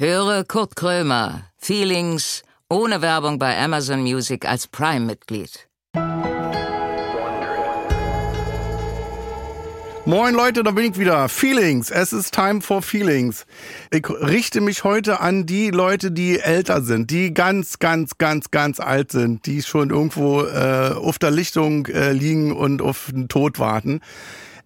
[0.00, 5.66] Höre Kurt Krömer, Feelings, ohne Werbung bei Amazon Music als Prime-Mitglied.
[10.04, 11.28] Moin Leute, da bin ich wieder.
[11.28, 11.90] Feelings.
[11.90, 13.44] Es ist time for Feelings.
[13.90, 18.78] Ich richte mich heute an die Leute, die älter sind, die ganz, ganz, ganz, ganz
[18.78, 23.58] alt sind, die schon irgendwo äh, auf der Lichtung äh, liegen und auf den Tod
[23.58, 24.00] warten.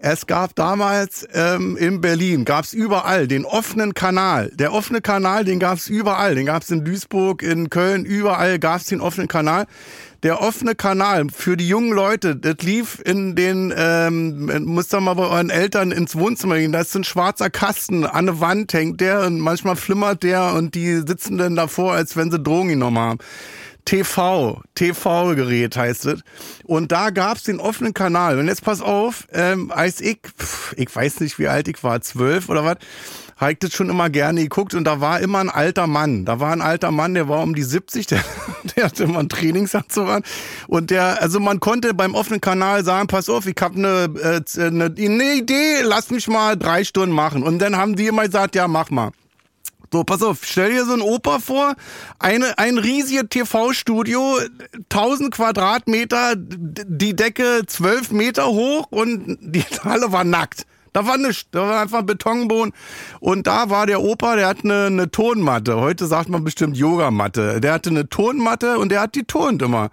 [0.05, 4.51] Es gab damals ähm, in Berlin, gab es überall den offenen Kanal.
[4.53, 6.35] Der offene Kanal, den gab es überall.
[6.35, 9.67] Den gab es in Duisburg, in Köln, überall gab es den offenen Kanal.
[10.25, 15.15] Der offene Kanal für die jungen Leute, das lief in den, ähm, müsst ihr mal
[15.15, 16.73] bei euren Eltern ins Wohnzimmer gehen.
[16.73, 20.75] Da ist ein schwarzer Kasten, an der Wand hängt der und manchmal flimmert der und
[20.75, 23.19] die sitzen dann davor, als wenn sie Drogen genommen haben.
[23.85, 26.21] TV, TV-Gerät heißt es.
[26.65, 28.39] Und da gab's den offenen Kanal.
[28.39, 32.01] Und jetzt pass auf, ähm, als ich, pff, ich weiß nicht, wie alt ich war,
[32.01, 32.77] zwölf oder was,
[33.37, 36.25] habe ich das schon immer gerne geguckt und da war immer ein alter Mann.
[36.25, 38.23] Da war ein alter Mann, der war um die 70, der,
[38.77, 40.23] der hatte immer einen Trainingsanzug an.
[40.69, 44.61] Und der, also man konnte beim offenen Kanal sagen, pass auf, ich habe eine, äh,
[44.61, 47.43] eine, eine Idee, lass mich mal drei Stunden machen.
[47.43, 49.11] Und dann haben die immer gesagt, ja, mach mal.
[49.93, 51.75] So, pass auf, stell dir so ein Oper vor,
[52.19, 54.39] eine, ein riesiges TV-Studio,
[54.89, 60.65] 1000 Quadratmeter, die Decke 12 Meter hoch und die Halle war nackt.
[60.95, 62.73] Da war nichts, da war einfach Betonboden.
[63.21, 65.77] Und da war der Opa, der hat eine, eine Tonmatte.
[65.77, 67.61] Heute sagt man bestimmt Yogamatte.
[67.61, 69.91] Der hatte eine Tonmatte und der hat die tont immer.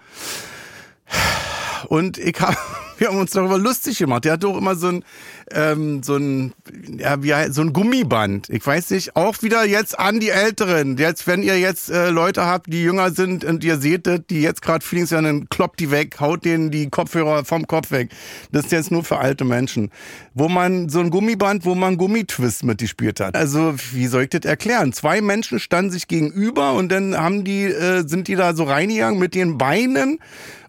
[1.88, 2.58] Und ich habe
[3.00, 4.26] wir haben uns darüber lustig gemacht.
[4.26, 5.06] Der hat doch immer so ein,
[5.54, 6.54] ähm, so ein,
[6.98, 8.50] ja, wie, so ein Gummiband.
[8.50, 10.98] Ich weiß nicht, auch wieder jetzt an die Älteren.
[10.98, 14.42] Jetzt, wenn ihr jetzt äh, Leute habt, die jünger sind und ihr seht das, die
[14.42, 18.10] jetzt gerade Feelings hören, dann kloppt die weg, haut denen die Kopfhörer vom Kopf weg.
[18.52, 19.92] Das ist jetzt nur für alte Menschen.
[20.34, 23.36] Wo man so ein Gummiband, wo man Gummitwist mitgespielt hat.
[23.36, 24.94] Also, wie soll ich das erklären?
[24.94, 29.20] Zwei Menschen standen sich gegenüber und dann haben die, äh, sind die da so reingegangen
[29.20, 30.20] mit den Beinen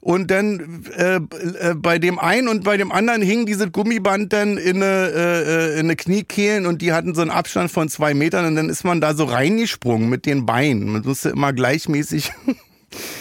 [0.00, 4.56] und dann äh, äh, bei dem einen und bei dem anderen hing dieses Gummiband dann
[4.70, 8.46] in eine, äh, in eine Kniekehlen und die hatten so einen Abstand von zwei Metern
[8.46, 10.92] und dann ist man da so reingesprungen mit den Beinen.
[10.92, 12.32] Man musste immer gleichmäßig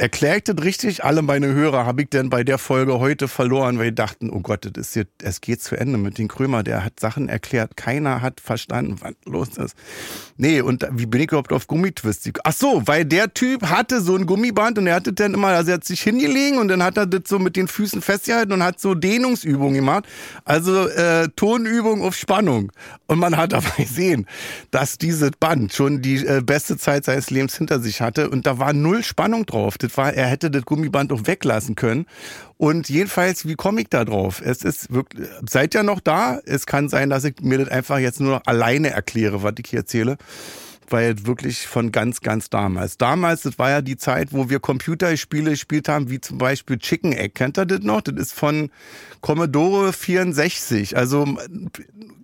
[0.00, 1.04] Erklärt das richtig?
[1.04, 4.40] Alle meine Hörer habe ich denn bei der Folge heute verloren, weil die dachten, oh
[4.40, 6.62] Gott, das ist jetzt, es geht zu Ende mit den Krömer.
[6.62, 7.76] Der hat Sachen erklärt.
[7.76, 9.76] Keiner hat verstanden, was los ist.
[10.38, 12.30] Nee, und wie bin ich überhaupt auf Gummitwist?
[12.44, 15.72] Ach so, weil der Typ hatte so ein Gummiband und er hatte dann immer, also
[15.72, 18.62] er hat sich hingelegen und dann hat er das so mit den Füßen festgehalten und
[18.62, 20.06] hat so Dehnungsübungen gemacht.
[20.46, 22.72] Also äh, Tonübung auf Spannung.
[23.06, 24.26] Und man hat aber gesehen,
[24.70, 28.58] dass dieses Band schon die äh, beste Zeit seines Lebens hinter sich hatte und da
[28.58, 29.76] war null Spannung drauf.
[29.76, 32.06] Das war, er hätte das Gummiband auch weglassen können.
[32.56, 34.42] Und jedenfalls, wie komme ich da drauf?
[34.44, 36.40] Es ist wirklich, seid ja noch da.
[36.44, 39.70] Es kann sein, dass ich mir das einfach jetzt nur noch alleine erkläre, was ich
[39.70, 40.16] hier erzähle
[40.90, 42.98] weil wirklich von ganz, ganz damals.
[42.98, 47.12] Damals, das war ja die Zeit, wo wir Computerspiele gespielt haben, wie zum Beispiel Chicken
[47.12, 47.32] Egg.
[47.34, 48.00] Kennt ihr das noch?
[48.00, 48.70] Das ist von
[49.20, 50.96] Commodore 64.
[50.96, 51.26] Also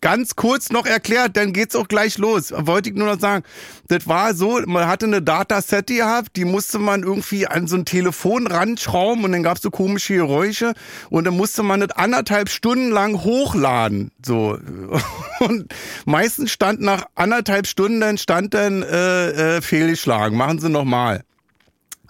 [0.00, 2.52] ganz kurz noch erklärt, dann geht's auch gleich los.
[2.56, 3.44] Wollte ich nur noch sagen,
[3.88, 7.84] das war so, man hatte eine Dataset gehabt, die musste man irgendwie an so ein
[7.84, 10.74] Telefon ranschrauben und dann gab's so komische Geräusche
[11.10, 14.10] und dann musste man das anderthalb Stunden lang hochladen.
[14.24, 14.58] So.
[15.40, 15.74] Und
[16.06, 20.36] meistens stand nach anderthalb Stunden dann stand dann äh, äh, fehlgeschlagen.
[20.36, 21.22] Machen Sie nochmal.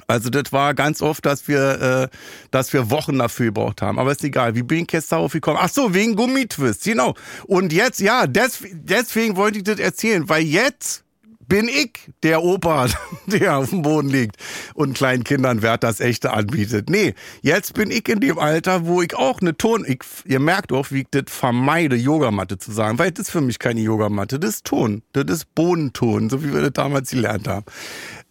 [0.09, 2.17] Also das war ganz oft, dass wir, äh,
[2.51, 3.99] dass wir Wochen dafür gebraucht haben.
[3.99, 4.55] Aber ist egal.
[4.55, 5.59] Wie bin ich jetzt darauf gekommen?
[5.61, 7.15] Ach so, wegen Gummitwist, genau.
[7.47, 11.05] Und jetzt, ja, des, deswegen wollte ich das erzählen, weil jetzt
[11.49, 12.87] bin ich der Opa,
[13.27, 14.37] der auf dem Boden liegt
[14.75, 16.91] und kleinen Kindern Wert das Echte anbietet.
[16.91, 20.73] Nee, jetzt bin ich in dem Alter, wo ich auch eine Ton, ich, ihr merkt
[20.73, 24.39] auch, wie ich das vermeide, Yogamatte zu sagen, weil das ist für mich keine Yogamatte,
[24.39, 27.65] das ist Ton, das ist Bodenton, so wie wir das damals gelernt haben.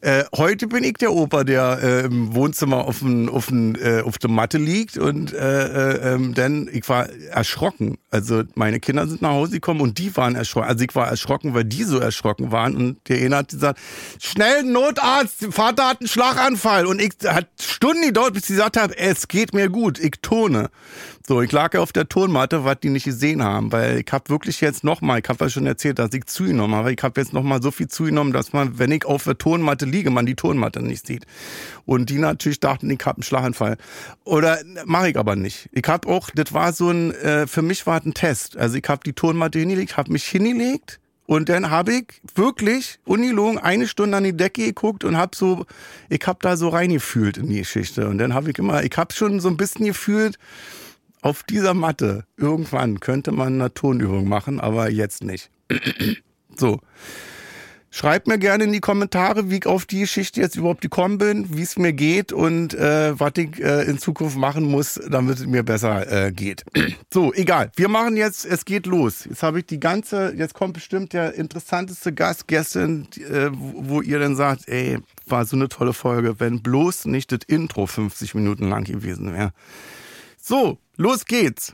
[0.05, 4.03] Äh, heute bin ich der Opa, der äh, im Wohnzimmer auf, den, auf, den, äh,
[4.05, 7.97] auf der Matte liegt und äh, äh, ähm, denn ich war erschrocken.
[8.11, 10.67] Also meine Kinder sind nach Hause gekommen und die waren erschrocken.
[10.69, 13.79] Also ich war erschrocken, weil die so erschrocken waren und der eine hat gesagt,
[14.19, 18.93] schnell Notarzt, Vater hat einen Schlaganfall und ich hat Stunden gedauert, bis sie gesagt haben,
[18.93, 20.69] es geht mir gut, ich tone.
[21.27, 24.29] So, ich lag ja auf der Turnmatte, was die nicht gesehen haben, weil ich habe
[24.29, 27.33] wirklich jetzt nochmal, ich habe ja schon erzählt, dass ich zugenommen habe, ich habe jetzt
[27.33, 30.83] nochmal so viel zugenommen, dass man, wenn ich auf der Turnmatte liege, man die Turnmatte
[30.83, 31.25] nicht sieht.
[31.85, 33.77] Und die natürlich dachten, ich habe einen Schlaganfall.
[34.23, 35.67] Oder mache ich aber nicht.
[35.71, 38.55] Ich habe auch, das war so ein, äh, für mich war es ein Test.
[38.57, 43.57] Also ich habe die Turnmatte hingelegt, habe mich hingelegt, und dann habe ich wirklich ungelogen
[43.57, 45.65] eine Stunde an die Decke geguckt und habe so,
[46.09, 48.07] ich habe da so reingefühlt in die Geschichte.
[48.07, 50.37] Und dann habe ich immer, ich habe schon so ein bisschen gefühlt,
[51.21, 55.49] auf dieser Matte, irgendwann könnte man eine Tonübung machen, aber jetzt nicht.
[56.55, 56.79] so.
[57.95, 61.55] Schreibt mir gerne in die Kommentare, wie ich auf die Geschichte jetzt überhaupt gekommen bin,
[61.55, 65.45] wie es mir geht und äh, was ich äh, in Zukunft machen muss, damit es
[65.45, 66.65] mir besser äh, geht.
[67.13, 67.71] so, egal.
[67.77, 69.23] Wir machen jetzt, es geht los.
[69.23, 74.19] Jetzt habe ich die ganze, jetzt kommt bestimmt der interessanteste Gast gestern, äh, wo ihr
[74.19, 78.67] dann sagt, ey, war so eine tolle Folge, wenn bloß nicht das Intro 50 Minuten
[78.67, 79.53] lang gewesen wäre.
[80.37, 81.73] So, los geht's.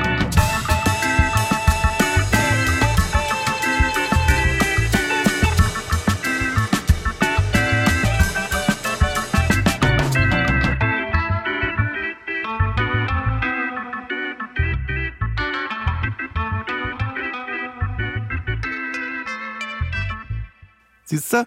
[21.11, 21.45] Siehst du?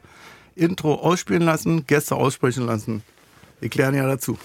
[0.57, 3.03] Intro ausspielen lassen, Gäste aussprechen lassen.
[3.63, 4.37] Ich lerne ja dazu.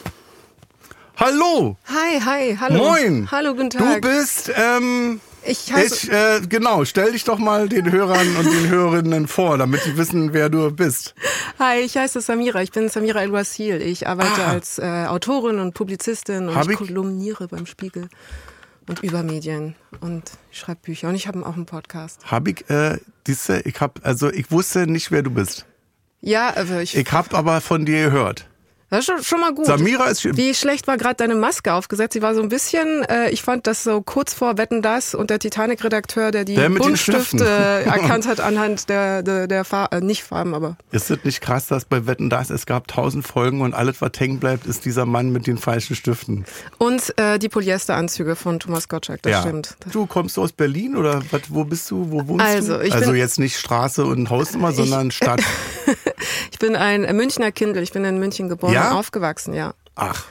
[1.18, 1.76] Hallo!
[1.88, 2.78] Hi, hi, hallo.
[2.78, 3.28] Moin!
[3.30, 4.02] Hallo, guten Tag.
[4.02, 8.46] Du bist, ähm, ich heiße, ich, äh, genau, stell dich doch mal den Hörern und
[8.46, 11.16] den Hörerinnen vor, damit die wissen, wer du bist.
[11.60, 12.62] Hi, ich heiße Samira.
[12.62, 13.82] Ich bin Samira El-Wasil.
[13.82, 14.52] Ich arbeite Ah.
[14.52, 18.08] als äh, Autorin und Publizistin und ich ich- kolumniere beim Spiegel
[18.90, 22.20] und über Medien und ich schreibe Bücher und ich habe auch einen Podcast.
[22.26, 22.98] Hab ich, äh,
[23.28, 25.68] diese, ich hab, also ich wusste nicht, wer du bist.
[26.22, 28.49] Ja, also ich, Ich hab aber von dir gehört.
[28.90, 29.66] Das ist schon, schon mal gut.
[29.66, 32.14] Samira ist, Wie schlecht war gerade deine Maske aufgesetzt?
[32.14, 35.30] Sie war so ein bisschen, äh, ich fand das so kurz vor Wetten das und
[35.30, 37.46] der Titanic-Redakteur, der die Der Buntstifte
[37.86, 41.68] erkannt hat anhand der, der, der Far äh, nicht Farben, aber ist das nicht krass,
[41.68, 45.06] dass bei Wetten das, es gab tausend Folgen und alles, was hängen bleibt, ist dieser
[45.06, 46.46] Mann mit den falschen Stiften.
[46.78, 49.76] Und äh, die Polyesteranzüge von Thomas Gottschalk, das stimmt.
[49.92, 52.10] Du kommst aus Berlin oder was, wo bist du?
[52.12, 52.84] Wo wohnst Also, du?
[52.84, 55.42] ich also bin- jetzt nicht Straße und Hausnummer, sondern Stadt.
[56.52, 58.79] Ich bin ein Münchner Kindl, ich bin in München geboren Ja?
[58.88, 59.74] Und aufgewachsen, ja.
[59.96, 60.26] Ach.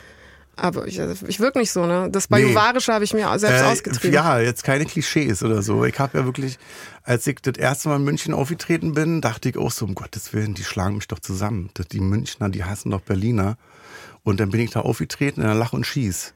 [0.56, 2.08] Aber ich, also ich wirke nicht so, ne?
[2.10, 4.12] Das Bajuwarische habe ich mir selbst Äh, ausgetrieben.
[4.12, 5.84] Ja, jetzt keine Klischees oder so.
[5.84, 6.58] Ich habe ja wirklich,
[7.04, 10.32] als ich das erste Mal in München aufgetreten bin, dachte ich auch so, um Gottes
[10.32, 11.70] Willen, die schlagen mich doch zusammen.
[11.92, 13.56] Die Münchner, die hassen doch Berliner.
[14.24, 16.34] Und dann bin ich da aufgetreten in der Lach und Schieß.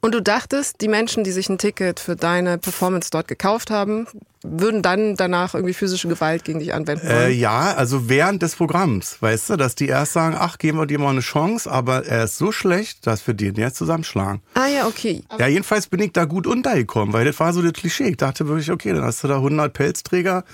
[0.00, 4.06] Und du dachtest, die Menschen, die sich ein Ticket für deine Performance dort gekauft haben,
[4.42, 7.38] würden dann danach irgendwie physische Gewalt gegen dich anwenden Äh, wollen?
[7.38, 10.98] ja, also während des Programms, weißt du, dass die erst sagen, ach, geben wir dir
[11.00, 14.40] mal eine Chance, aber er ist so schlecht, dass wir den jetzt zusammenschlagen.
[14.54, 15.24] ah ja, okay.
[15.38, 18.08] Ja, jedenfalls bin ich da gut untergekommen, weil das war so das Klischee.
[18.10, 20.44] Ich dachte wirklich, okay, dann hast du da 100 Pelzträger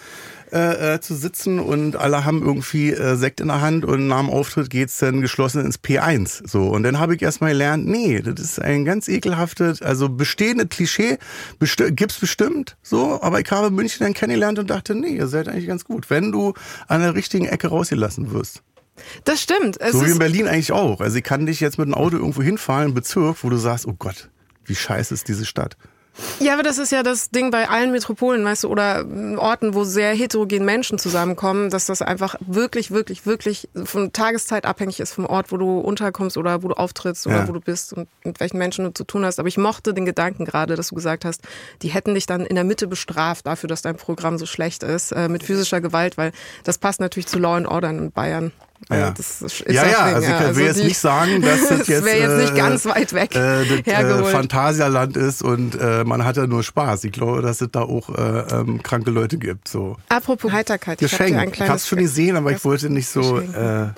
[0.52, 4.20] äh, äh, zu sitzen und alle haben irgendwie äh, Sekt in der Hand und nach
[4.20, 6.46] dem Auftritt geht's dann geschlossen ins P1.
[6.46, 10.68] So und dann habe ich erstmal gelernt, nee, das ist ein ganz ekelhaftes, also bestehendes
[10.68, 11.18] Klischee
[11.58, 15.48] besti gibt's bestimmt so, aber ich habe München dann kennengelernt und dachte, nee, ihr seid
[15.48, 16.52] eigentlich ganz gut, wenn du
[16.86, 18.62] an der richtigen Ecke rausgelassen wirst.
[19.24, 19.80] Das stimmt.
[19.80, 21.00] Es So wie in Berlin eigentlich auch.
[21.00, 23.86] Also ich kann dich jetzt mit einem Auto irgendwo hinfahren, einen Bezirk, wo du sagst,
[23.86, 24.28] oh Gott,
[24.64, 25.76] wie scheiße ist diese Stadt.
[26.40, 29.74] Ja, aber das ist ja das Ding bei allen Metropolen, weißt du, oder mm, Orten,
[29.74, 35.14] wo sehr heterogen Menschen zusammenkommen, dass das einfach wirklich, wirklich, wirklich von Tageszeit abhängig ist
[35.14, 37.48] vom Ort, wo du unterkommst oder wo du auftrittst oder Ja.
[37.48, 39.38] wo du bist und mit welchen Menschen du zu tun hast.
[39.38, 41.40] Aber ich mochte den Gedanken gerade, dass du gesagt hast,
[41.80, 45.12] die hätten dich dann in der Mitte bestraft dafür, dass dein Programm so schlecht ist,
[45.12, 46.32] äh, mit physischer Gewalt, weil
[46.64, 48.52] das passt natürlich zu Law and Order in Bayern.
[48.88, 49.10] Also Ja.
[49.12, 51.78] das ist, ja, ja, Ding, also ich will Also jetzt die- nicht sagen, dass das
[51.78, 53.86] das jetzt, jetzt nicht äh, ganz weit weg äh, das
[54.20, 54.24] äh.
[54.24, 57.04] Phantasialand ist und äh, man hat ja nur Spaß.
[57.04, 59.68] Ich glaube, dass es da auch äh, ähm, kranke Leute gibt.
[59.68, 59.96] So.
[60.08, 63.38] Apropos Heiterkeit, ich habe ein Ich kleines hab's schon gesehen, aber ich wollte nicht so.
[63.38, 63.88] Äh,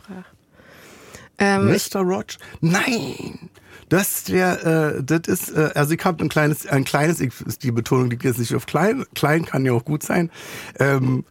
[1.38, 2.00] ähm, Mr.
[2.00, 2.38] Roach?
[2.60, 3.50] Nein!
[3.90, 7.32] Das ist der, äh, das ist, äh, also ich habe ein kleines, ein kleines, ich,
[7.46, 10.30] ist die Betonung liegt jetzt nicht auf klein, klein kann ja auch gut sein.
[10.78, 11.24] Ähm,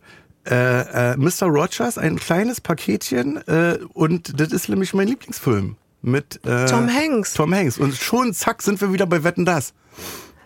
[0.50, 1.48] äh, äh, Mr.
[1.48, 7.34] Rogers, ein kleines Paketchen äh, und das ist nämlich mein Lieblingsfilm mit äh, Tom Hanks.
[7.34, 9.74] Tom Hanks und schon zack sind wir wieder bei Wetten das.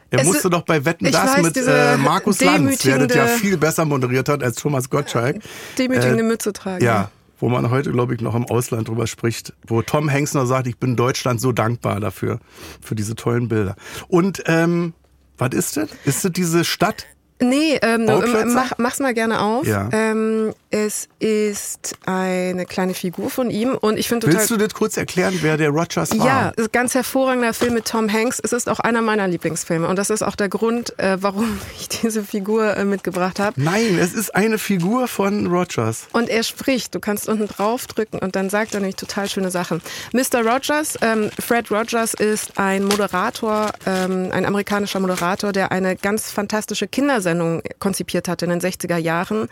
[0.09, 3.27] Er Es musste doch bei Wetten das weiß, mit äh, Markus Lanz, der das ja
[3.27, 5.41] viel besser moderiert hat als Thomas Gottschalk.
[5.77, 6.83] demütigende Äh, Mütze tragen.
[6.83, 10.45] Ja, wo man heute, glaube ich, noch im Ausland drüber spricht, wo Tom Hanks noch
[10.45, 12.39] sagt, ich bin Deutschland so dankbar dafür,
[12.81, 13.75] für diese tollen Bilder.
[14.07, 14.93] Und ähm,
[15.37, 15.89] was ist das?
[16.05, 17.05] Ist das diese Stadt?
[17.39, 18.05] Nee, ähm,
[18.53, 19.67] mach, mach's mal gerne auf.
[19.67, 19.89] Ja.
[19.91, 24.39] Ähm, es ist eine kleine Figur von ihm und ich finde total.
[24.39, 26.25] Willst du das kurz erklären, wer der Rogers war?
[26.25, 28.39] Ja, ist ein ganz hervorragender Film mit Tom Hanks.
[28.43, 31.89] Es ist auch einer meiner Lieblingsfilme und das ist auch der Grund, äh, warum ich
[31.89, 33.61] diese Figur äh, mitgebracht habe.
[33.61, 36.07] Nein, es ist eine Figur von Rogers.
[36.13, 36.95] Und er spricht.
[36.95, 39.81] Du kannst unten draufdrücken und dann sagt er nämlich total schöne Sachen.
[40.11, 40.43] Mr.
[40.43, 46.87] Rogers, ähm, Fred Rogers ist ein Moderator, ähm, ein amerikanischer Moderator, der eine ganz fantastische
[47.27, 49.47] Kindersendung konzipiert hat in den 60er Jahren.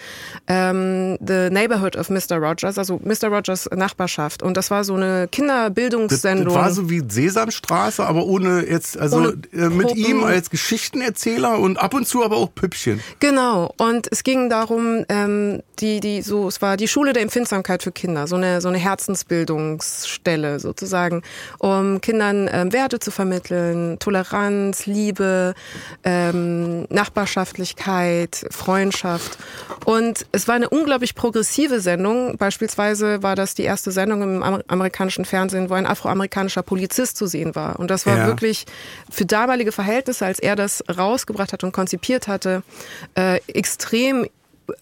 [0.47, 2.37] Ähm, The Neighborhood of Mr.
[2.37, 3.27] Rogers, also Mr.
[3.27, 4.41] Rogers Nachbarschaft.
[4.43, 6.45] Und das war so eine Das, Kinderbildungssendung.
[6.45, 11.59] das war so wie Sesamstraße, aber ohne jetzt, also Ohne äh, mit ihm als Geschichtenerzähler
[11.59, 13.01] und ab und zu aber auch Püppchen.
[13.19, 13.73] Genau.
[13.77, 17.91] Und es ging darum, ähm, die, die, so, es war die Schule der Empfindsamkeit für
[17.91, 21.21] Kinder, so eine, so eine Herzensbildungsstelle sozusagen,
[21.59, 25.53] um Kindern ähm, Werte zu vermitteln, Toleranz, Liebe,
[26.03, 26.85] ähm,
[27.73, 29.37] Nachbarschaftlichkeit, Freundschaft.
[29.85, 32.37] Und es war eine unglaublich progressive Sendung.
[32.37, 37.27] Beispielsweise war das die erste Sendung im Amer amerikanischen Fernsehen, wo ein afroamerikanischer Polizist zu
[37.27, 37.79] sehen war.
[37.79, 38.27] Und das war Ja.
[38.27, 38.65] wirklich
[39.09, 42.63] für damalige Verhältnisse, als er das rausgebracht hat und konzipiert hatte,
[43.15, 44.27] äh, extrem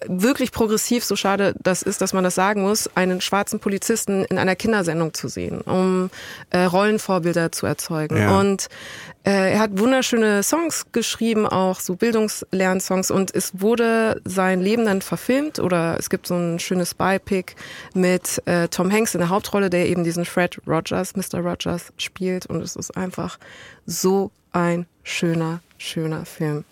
[0.08, 4.38] wirklich progressiv, so schade das ist, dass man das sagen muss, einen schwarzen Polizisten in
[4.38, 6.10] einer Kindersendung zu sehen, um
[6.50, 8.18] äh, Rollenvorbilder zu erzeugen.
[8.18, 8.40] Ja.
[8.40, 8.70] Und
[9.24, 15.02] äh, er hat wunderschöne Songs geschrieben, auch so Bildungslernsongs und es wurde sein Leben dann
[15.02, 17.56] verfilmt oder es gibt so ein schönes Biopic
[17.94, 21.40] mit äh, Tom Hanks in der Hauptrolle, der eben diesen Fred Rogers, Mr.
[21.40, 23.38] Rogers spielt und es ist einfach
[23.86, 26.66] so ein schöner, schöner Film.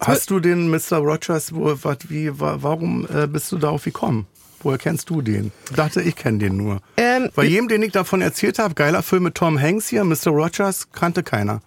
[0.00, 0.96] Hast du den Mr.
[0.96, 4.26] Rogers, wo, wat, wie, wa, warum äh, bist du darauf gekommen?
[4.62, 5.52] Woher kennst du den?
[5.70, 6.80] Ich dachte, ich kenne den nur.
[6.96, 10.28] Ähm, Bei jedem, den ich davon erzählt habe, geiler Film mit Tom Hanks hier, Mr.
[10.28, 11.62] Rogers, kannte keiner.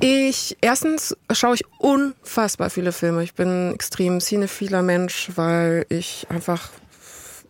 [0.00, 3.22] Ich, erstens schaue ich unfassbar viele Filme.
[3.22, 6.70] Ich bin ein extrem cinephiler Mensch, weil ich einfach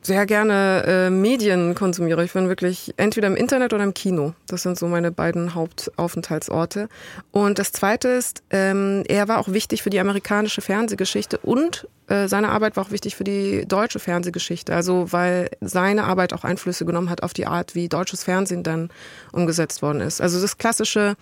[0.06, 2.25] sehr gerne äh, Medien konsumiere.
[2.25, 4.34] Ich bin wirklich entweder im Internet oder im Kino.
[4.46, 6.88] Das sind so meine beiden Hauptaufenthaltsorte.
[7.32, 12.28] Und das Zweite ist, ähm, er war auch wichtig für die amerikanische Fernsehgeschichte und äh,
[12.28, 14.75] seine Arbeit war auch wichtig für die deutsche Fernsehgeschichte.
[14.75, 18.90] Also weil seine Arbeit auch Einflüsse genommen hat auf die Art, wie deutsches Fernsehen dann
[19.32, 20.20] umgesetzt worden ist.
[20.20, 21.16] Also das klassische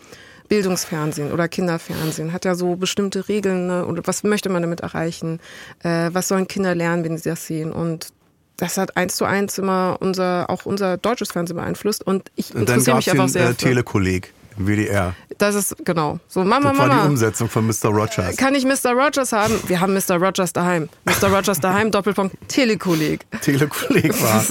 [0.48, 3.86] Bildungsfernsehen oder Kinderfernsehen hat ja so bestimmte Regeln ne?
[3.86, 5.38] oder was möchte man damit erreichen?
[5.84, 7.70] Äh, was sollen Kinder lernen, wenn sie das sehen?
[7.70, 8.08] Und
[8.56, 12.61] das hat eins zu eins immer unser, auch unser deutsches Fernsehen beeinflusst und ich Und
[12.62, 13.49] interessiere mich einfach den sehr.
[13.50, 13.54] äh.
[13.54, 15.14] Telekolleg im WDR.
[15.38, 16.44] Das ist genau so.
[16.44, 17.06] Mama, Das war die Mama.
[17.09, 17.87] Umsetzung von Mr.
[17.88, 18.37] Rogers.
[18.37, 18.92] Kann ich Mr.
[18.92, 19.54] Rogers haben?
[19.66, 20.16] Wir haben Mr.
[20.16, 20.88] Rogers daheim.
[21.06, 21.28] Mr.
[21.35, 23.25] Rogers daheim, Doppelpunkt, Telekolleg.
[23.40, 24.44] Telekolleg war.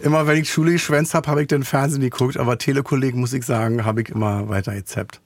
[0.00, 3.44] Immer wenn ich Schule geschwänzt habe, habe ich den Fernsehen geguckt, aber Telekolleg, muss ich
[3.44, 5.20] sagen, habe ich immer weiter gezappt.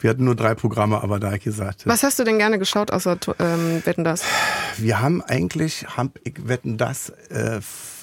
[0.00, 2.90] Wir hatten nur drei Programme, aber da ich gesagt, Was hast du denn gerne geschaut,
[2.92, 4.22] außer ähm, Wetten das?
[4.78, 7.60] wir haben eigentlich, hab ich wetten das, äh,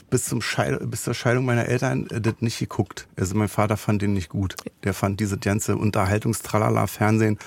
[0.10, 3.08] bis, zum Scheid bis zur Scheidung meiner Eltern äh, das nicht geguckt.
[3.18, 4.56] Also mein Vater fand den nicht gut.
[4.84, 7.38] Der fand diese ganze Unterhaltungstralala-Fernsehen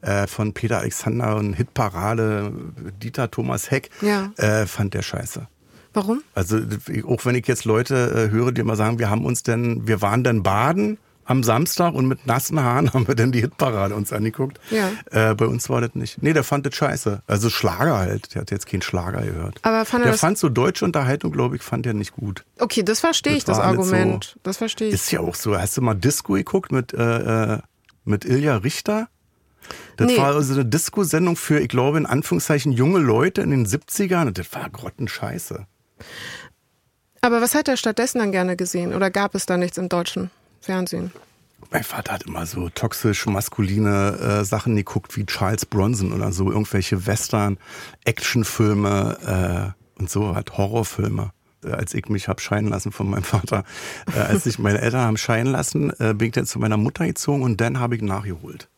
[0.00, 2.52] äh, von Peter Alexander und Hitparade,
[3.02, 4.30] Dieter Thomas Heck, Ja.
[4.36, 5.46] äh, fand der scheiße.
[5.92, 6.22] Warum?
[6.34, 6.58] Also
[7.06, 10.02] auch wenn ich jetzt Leute äh, höre, die immer sagen, wir haben uns denn, wir
[10.02, 14.12] waren dann baden am Samstag und mit nassen Haaren haben wir dann die Hitparade uns
[14.12, 14.60] angeguckt.
[14.70, 14.90] Ja.
[15.10, 16.22] Äh, bei uns war das nicht.
[16.22, 17.22] Nee, der fand das scheiße.
[17.26, 18.34] Also Schlager halt.
[18.34, 19.58] Der hat jetzt keinen Schlager gehört.
[19.62, 22.44] Aber fand er der das- fand so deutsche Unterhaltung, glaube ich, fand er nicht gut.
[22.58, 24.36] Okay, das verstehe ich, Das Argument.
[24.42, 24.94] Das verstehe ich.
[24.94, 25.56] Ist ja auch so.
[25.58, 27.58] Hast du mal Disco geguckt mit, äh, äh,
[28.04, 29.08] mit Ilja Richter?
[29.96, 30.18] Das Nee.
[30.18, 34.26] war also eine Disco-Sendung für, ich glaube, in Anführungszeichen junge Leute in den 70ern.
[34.26, 35.66] Und das war grottenscheiße.
[37.22, 38.92] Aber was hat er stattdessen dann gerne gesehen?
[38.94, 40.30] Oder gab es da nichts im deutschen
[40.64, 41.12] Fernsehen?
[41.70, 46.50] Mein Vater hat immer so toxisch maskuline äh, Sachen geguckt wie Charles Bronson oder so,
[46.50, 47.58] irgendwelche Western,
[48.04, 51.32] Actionfilme äh, und so, halt Horrorfilme.
[51.64, 53.64] Äh, als ich mich hab scheiden lassen von meinem Vater,
[54.14, 57.06] äh, als ich meine Eltern haben scheiden lassen, äh, bin ich dann zu meiner Mutter
[57.06, 58.68] gezogen und dann habe ich nachgeholt.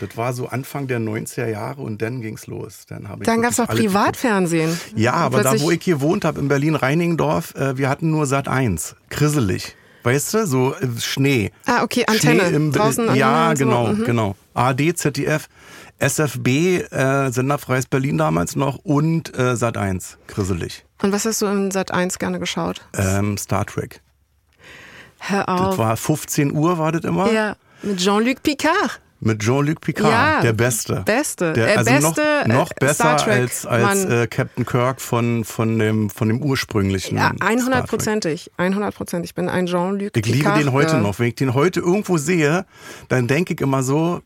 [0.00, 2.84] Das war so Anfang der 90er Jahre und dann ging's los.
[2.88, 3.68] Dann, hab ich Dann es auch.
[3.68, 4.76] Privatfernsehen.
[4.96, 8.96] Ja, aber da, wo ich gewohnt habe, in Berlin-Reinigendorf, wir hatten nur Sat 1.
[9.08, 9.76] Grisselig.
[10.04, 11.50] Weißt du, so äh, Schnee.
[11.66, 12.42] Ah, okay, Antenne.
[12.46, 13.64] Schnee im, Draußen Antenne Ja, so.
[13.64, 14.04] genau, Mhm.
[14.04, 14.36] genau.
[14.54, 15.48] ARD, ZDF,
[15.98, 20.18] SFB, äh, Senderfreies Berlin damals noch und äh, Sat 1.
[20.28, 20.84] Grisselig.
[21.02, 22.82] Und was hast du in Sat 1 gerne geschaut?
[22.96, 24.00] Ähm, Star Trek.
[25.18, 25.78] Hör Das auf.
[25.78, 27.32] war 15 Uhr, war das immer?
[27.32, 29.00] Ja, mit Jean-Luc Picard.
[29.24, 31.02] Mit Jean-Luc Picard, Ja, der Beste.
[31.04, 31.52] Beste.
[31.54, 35.00] Der, Äh, also beste, noch, noch äh, besser Star Trek, als, als äh, Captain Kirk
[35.00, 37.16] von, von, dem, von dem ursprünglichen.
[37.16, 37.90] Ja, Star Trek.
[37.90, 38.50] 100%ig.
[38.58, 39.24] 100%.
[39.24, 40.56] Ich bin ein Jean-Luc Ich Picard.
[40.58, 41.18] liebe den heute noch.
[41.18, 42.66] Wenn ich den heute irgendwo sehe,
[43.08, 44.20] dann denke ich immer so,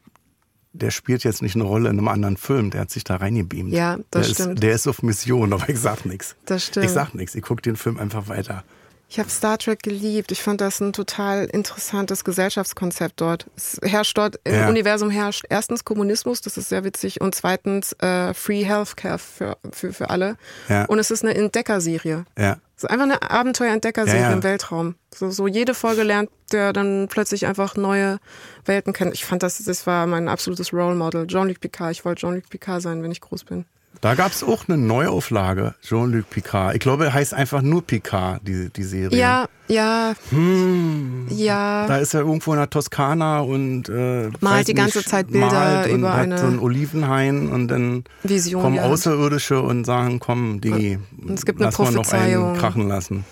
[0.72, 3.72] der spielt jetzt nicht eine Rolle in einem anderen Film, der hat sich da reingebeamt.
[3.72, 4.54] Ja, das der stimmt.
[4.54, 6.36] Ist, der ist auf Mission, aber ich sag nichts.
[6.44, 6.86] Das stimmt.
[6.86, 8.64] Ich sag nichts, ich gucke den Film einfach weiter.
[9.10, 10.30] Ich habe Star Trek geliebt.
[10.32, 13.46] Ich fand das ein total interessantes Gesellschaftskonzept dort.
[13.56, 14.68] Es herrscht dort, im Ja.
[14.68, 19.94] Universum herrscht erstens Kommunismus, das ist sehr witzig, und zweitens äh, Free Healthcare für, für,
[19.94, 20.36] für alle.
[20.68, 20.84] Ja.
[20.84, 22.26] Und es ist eine Entdeckerserie.
[22.38, 22.58] Ja.
[22.76, 24.32] Es ist einfach eine Abenteuer-Entdeckerserie ja.
[24.32, 24.94] im Weltraum.
[25.12, 28.18] So, so jede Folge lernt der dann plötzlich einfach neue
[28.66, 29.12] Welten kennen.
[29.12, 31.26] Ich fand das, das war mein absolutes Role Model.
[31.26, 31.92] Jean-Luc Picard.
[31.92, 33.64] Ich wollte Jean-Luc Picard sein, wenn ich groß bin.
[34.00, 36.74] Da gab es auch eine Neuauflage, Jean-Luc Picard.
[36.74, 39.18] Ich glaube, er heißt einfach nur Picard, die, die Serie.
[39.18, 41.26] Ja, ja, Hm.
[41.30, 41.86] ja.
[41.86, 45.50] Da ist er irgendwo in der Toskana und äh, Malt die ganze nicht, Zeit Bilder
[45.50, 48.84] malt und über hat eine so einen Olivenhain und dann Vision, kommen ja.
[48.84, 53.24] Außerirdische und sagen, komm, Digi, Und es gibt eine lass mal noch einen krachen lassen.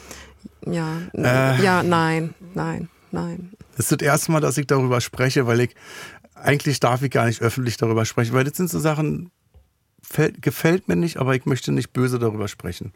[0.67, 1.63] Ja, Äh.
[1.63, 3.53] ja, nein, nein, nein.
[3.77, 5.75] Das ist das erste Mal, dass ich darüber spreche, weil ich
[6.35, 9.31] eigentlich darf ich gar nicht öffentlich darüber sprechen, weil das sind so Sachen,
[10.41, 12.93] gefällt mir nicht, aber ich möchte nicht böse darüber sprechen.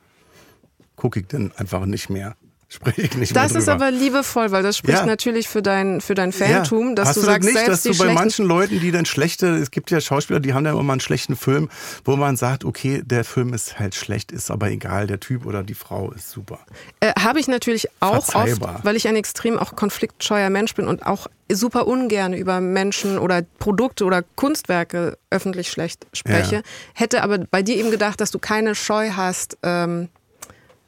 [0.96, 2.36] Gucke ich dann einfach nicht mehr.
[2.72, 5.04] Spreche ich nicht Das mehr ist aber liebevoll, weil das spricht Ja.
[5.04, 7.98] natürlich für dein, für dein Fantum, dass Hast du das sagst, nicht, selbst dass du
[8.06, 11.00] bei manchen Leuten, die dann schlechte, es gibt ja Schauspieler, die haben dann immer einen
[11.00, 11.68] schlechten Film,
[12.04, 15.64] wo man sagt, okay, der Film ist halt schlecht, ist aber egal, der Typ oder
[15.64, 16.60] die Frau ist super.
[17.00, 18.76] Äh, Habe ich natürlich auch Verzeihbar.
[18.76, 23.18] oft, weil ich ein extrem auch konfliktscheuer Mensch bin und auch super ungern über Menschen
[23.18, 26.54] oder Produkte oder Kunstwerke öffentlich schlecht spreche.
[26.56, 26.62] Ja.
[26.94, 30.08] Hätte aber bei dir eben gedacht, dass du keine Scheu hast, ähm,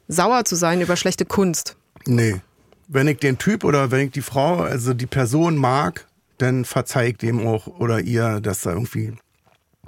[0.07, 1.75] sauer zu sein über schlechte Kunst.
[2.05, 2.41] Nee.
[2.87, 6.05] Wenn ich den Typ oder wenn ich die Frau, also die Person mag,
[6.37, 9.13] dann verzeih ich dem auch oder ihr, dass da irgendwie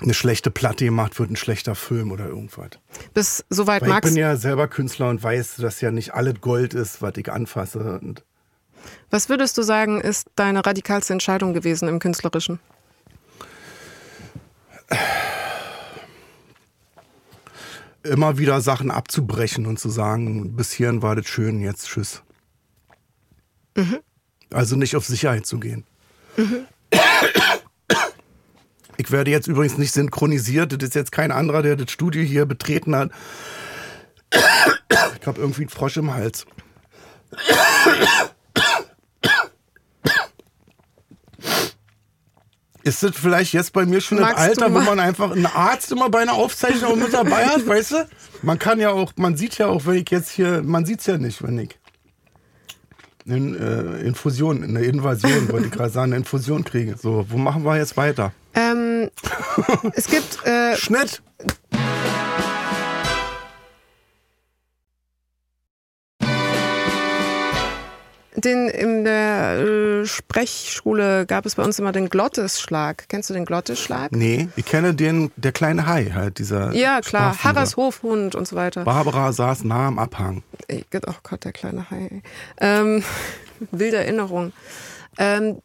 [0.02, 2.72] eine schlechte Platte gemacht wird, ein schlechter Film oder irgendwas.
[3.14, 6.42] Bis soweit Weil ich magst bin ja selber Künstler und weiß, dass ja nicht alles
[6.42, 8.00] Gold ist, was ich anfasse.
[9.10, 12.60] Was würdest du sagen, ist deine radikalste Entscheidung gewesen im Künstlerischen?
[18.06, 22.22] Immer wieder Sachen abzubrechen und zu sagen, bis hierhin war das schön, jetzt tschüss.
[24.52, 25.86] Also nicht auf Sicherheit zu gehen.
[28.98, 30.72] Ich werde jetzt übrigens nicht synchronisiert.
[30.72, 33.12] Das ist jetzt kein anderer, der das Studio hier betreten hat.
[34.32, 36.46] Ich habe irgendwie einen Frosch im Hals.
[42.86, 45.92] Ist das vielleicht jetzt bei mir schon Magst im Alter, wo man einfach einen Arzt
[45.92, 48.08] immer bei einer Aufzeichnung mit dabei hat, weißt du?
[48.44, 51.08] Man kann ja auch, man sieht ja auch, wenn ich jetzt hier, man sieht es
[51.08, 51.80] ja nicht, wenn ich
[53.26, 56.96] in, äh, Infusion, eine Invasion, wollte ich gerade sagen, eine Infusion kriege.
[56.96, 58.34] So, wo machen wir jetzt weiter?
[58.54, 59.10] Ähm,
[59.94, 61.24] es gibt äh, Schnitt!
[68.36, 73.06] Den in der äh, Sprechschule gab es bei uns immer den Glottesschlag.
[73.10, 74.12] Kennst du den Glottesschlag?
[74.12, 76.72] Nee, ich kenne den, der kleine Hai halt, dieser.
[76.74, 77.36] Ja, klar.
[77.44, 78.84] Harras Hofhund und so weiter.
[78.84, 80.44] Barbara saß nah am Abhang.
[80.68, 82.22] Ey, Oh Gott, der kleine Hai.
[82.60, 83.04] Ähm,
[83.72, 84.54] wilde Erinnerung.
[85.18, 85.62] Ähm,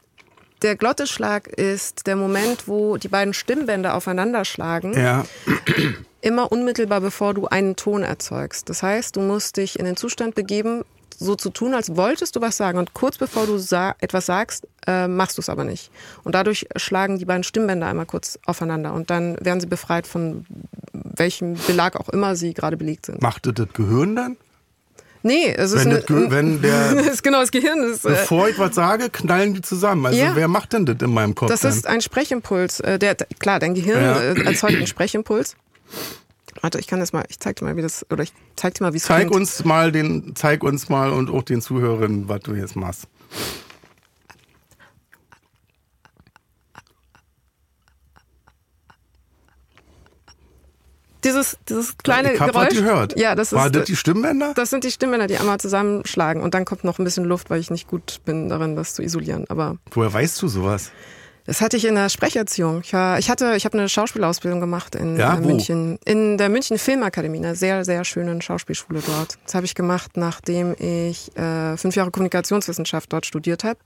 [0.63, 5.25] der Glotteschlag ist der Moment, wo die beiden Stimmbänder aufeinanderschlagen, Ja,
[6.21, 8.69] immer unmittelbar bevor du einen Ton erzeugst.
[8.69, 10.85] Das heißt, du musst dich in den Zustand begeben,
[11.23, 12.79] so zu tun, als wolltest du was sagen.
[12.79, 15.91] Und kurz bevor du sa etwas sagst, äh, machst du es aber nicht.
[16.25, 18.95] Und dadurch schlagen die beiden Stimmbänder einmal kurz aufeinander.
[18.95, 20.47] Und dann werden sie befreit von
[20.93, 23.21] welchem Belag auch immer sie gerade belegt sind.
[23.23, 24.37] machte das Gehirn dann?
[25.23, 27.83] Nee, es ist Wenn, ein, das Ge wenn der, ist genau das Gehirn.
[27.83, 30.07] Ist, äh, bevor ich was sage, knallen die zusammen.
[30.07, 30.35] Also Ja.
[30.35, 31.51] wer macht denn das in meinem Kopf?
[31.51, 31.73] das dann?
[31.73, 32.81] ist ein Sprechimpuls.
[32.81, 34.15] Äh, Der, klar, dein Gehirn Ja.
[34.43, 35.57] erzeugt einen Sprechimpuls.
[36.61, 38.85] Warte, ich kann das mal, ich zeig dir mal, wie das, oder ich zeig dir
[38.85, 39.35] mal, wie es Zeig klingt.
[39.35, 43.07] uns mal den, zeig uns mal und auch den Zuhörern, was du jetzt machst.
[51.23, 52.71] Dieses, dieses kleine ich hab Geräusch.
[52.71, 53.19] gehört.
[53.19, 54.55] Ja, das War ist, das die Stimmbänder?
[54.57, 57.61] das sind die Stimmbänder, die einmal zusammenschlagen und dann kommt noch ein bisschen Luft, weil
[57.61, 59.45] ich nicht gut bin darin, das zu isolieren.
[59.51, 60.93] Aber Woher weißt du sowas?
[61.51, 62.83] Das hatte ich in der Sprecherziehung.
[62.85, 65.41] Ich, war, ich hatte, ich habe eine Schauspielausbildung gemacht in Ja, äh?
[65.41, 69.37] München, in der München Filmakademie, einer sehr, sehr schönen Schauspielschule dort.
[69.45, 73.81] Das habe ich gemacht, nachdem ich äh, fünf Jahre Kommunikationswissenschaft dort studiert habe.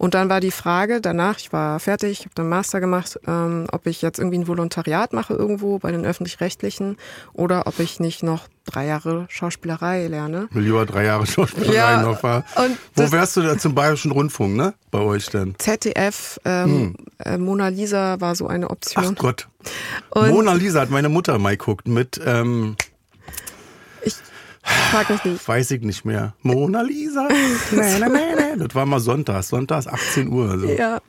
[0.00, 3.66] Und dann war die Frage danach, ich war fertig, ich habe dann Master gemacht, ähm,
[3.70, 6.96] ob ich jetzt irgendwie ein Volontariat mache irgendwo bei den öffentlich-rechtlichen
[7.34, 10.48] oder ob ich nicht noch drei Jahre Schauspielerei lerne.
[10.52, 12.44] Will lieber drei Jahre Schauspielerei Ja, noch war.
[12.94, 14.72] Wo wärst du da zum Bayerischen Rundfunk, ne?
[14.90, 15.54] Bei euch denn?
[15.58, 19.14] ZDF, ähm, äh, Mona Lisa war so eine Ach Option.
[19.16, 19.48] Gott.
[20.08, 22.74] Und- Mona Lisa hat meine Mutter mal geguckt mit, ähm,
[24.02, 24.14] Ich
[24.62, 25.48] frag mich nicht.
[25.48, 26.34] weiß ich nicht mehr.
[26.42, 27.28] Mona Lisa.
[27.70, 28.18] nee, nee, nee,
[28.56, 28.64] nee.
[28.66, 30.58] Das war mal sonntags, sonntags 18 Uhr.
[30.58, 30.66] So.
[30.68, 31.00] Ja.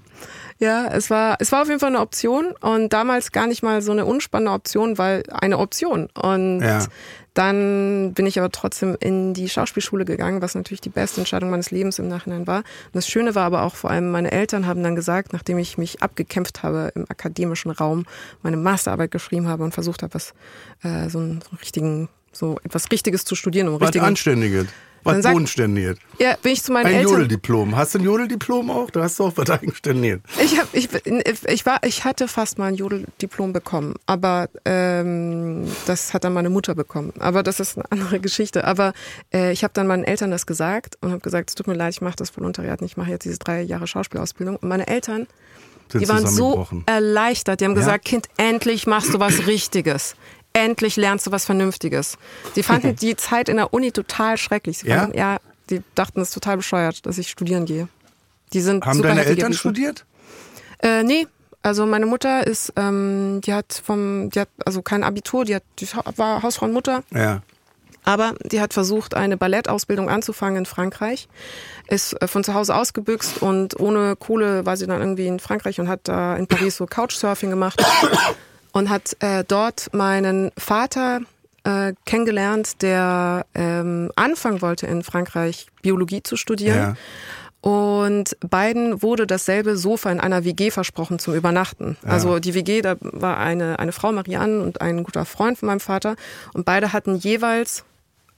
[0.60, 3.82] Ja, es war, es war auf jeden Fall eine Option und damals gar nicht mal
[3.82, 6.08] so eine unspannende Option, weil eine Option.
[6.14, 6.86] Und Ja.
[7.34, 11.72] dann bin ich aber trotzdem in die Schauspielschule gegangen, was natürlich die beste Entscheidung meines
[11.72, 12.58] Lebens im Nachhinein war.
[12.60, 15.80] Und das Schöne war aber auch vor allem, meine Eltern haben dann gesagt, nachdem ich
[15.80, 18.06] mich abgekämpft habe im akademischen Raum,
[18.44, 20.36] meine Masterarbeit geschrieben habe und versucht habe, was,
[20.84, 24.67] äh, so einen, so einen richtigen, so etwas Richtiges zu studieren, um Was Anständiges.
[25.04, 25.98] Was Bodenständiges.
[26.20, 27.12] ja, bin ich zu meinen Ein Eltern.
[27.13, 27.76] Jodeldiplom.
[27.76, 28.91] Hast du ein Jodeldiplom auch?
[28.91, 30.20] Da hast du auch was Eigenständiges.
[30.44, 30.89] Ich, hab, ich,
[31.48, 36.52] ich, war, ich hatte fast mal ein Jodeldiplom bekommen, aber ähm, das hat dann meine
[36.52, 37.13] Mutter bekommen.
[37.17, 38.63] Aber das ist eine andere Geschichte.
[38.65, 38.94] Aber
[39.34, 41.94] äh, ich habe dann meinen Eltern das gesagt und habe gesagt, es tut mir leid,
[41.96, 44.58] ich mache das Volontariat nicht, ich mache jetzt diese drei Jahre Schauspielausbildung.
[44.58, 45.26] Und meine Eltern,
[45.94, 47.60] die waren so erleichtert.
[47.60, 47.80] Die haben Ja?
[47.80, 50.15] gesagt, Kind, endlich machst du was Richtiges.
[50.54, 52.18] Endlich lernst du was Vernünftiges.
[52.56, 54.80] Die fanden die Zeit in der Uni total schrecklich.
[54.80, 55.00] Sie Ja?
[55.02, 55.38] fanden, ja,
[55.70, 57.88] die dachten, es ist total bescheuert, dass ich studieren gehe.
[58.54, 59.60] Die sind Haben deine Eltern gewesen.
[59.60, 60.06] studiert?
[60.80, 61.28] Äh, nee.
[61.64, 65.64] Also meine Mutter ist, ähm, die hat vom, die hat also kein Abitur, die hat,
[65.80, 67.44] die war Hausfrau und Mutter, Ja.
[68.04, 71.30] aber die hat versucht, eine Ballettausbildung anzufangen in Frankreich,
[71.88, 75.80] ist äh, von zu Hause ausgebüxt und ohne Kohle war sie dann irgendwie in Frankreich
[75.80, 77.80] und hat da in Paris so Couchsurfing gemacht
[78.72, 81.22] und hat äh, dort meinen Vater
[81.64, 86.78] äh, kennengelernt, der ähm, anfangen wollte in Frankreich Biologie zu studieren.
[86.78, 86.96] Ja.
[87.62, 91.96] Und beiden wurde dasselbe Sofa in einer WG versprochen zum Übernachten.
[92.04, 95.80] Also die WG, da war eine, eine Frau, Marianne, und ein guter Freund von meinem
[95.80, 96.16] Vater.
[96.54, 97.84] Und beide hatten jeweils,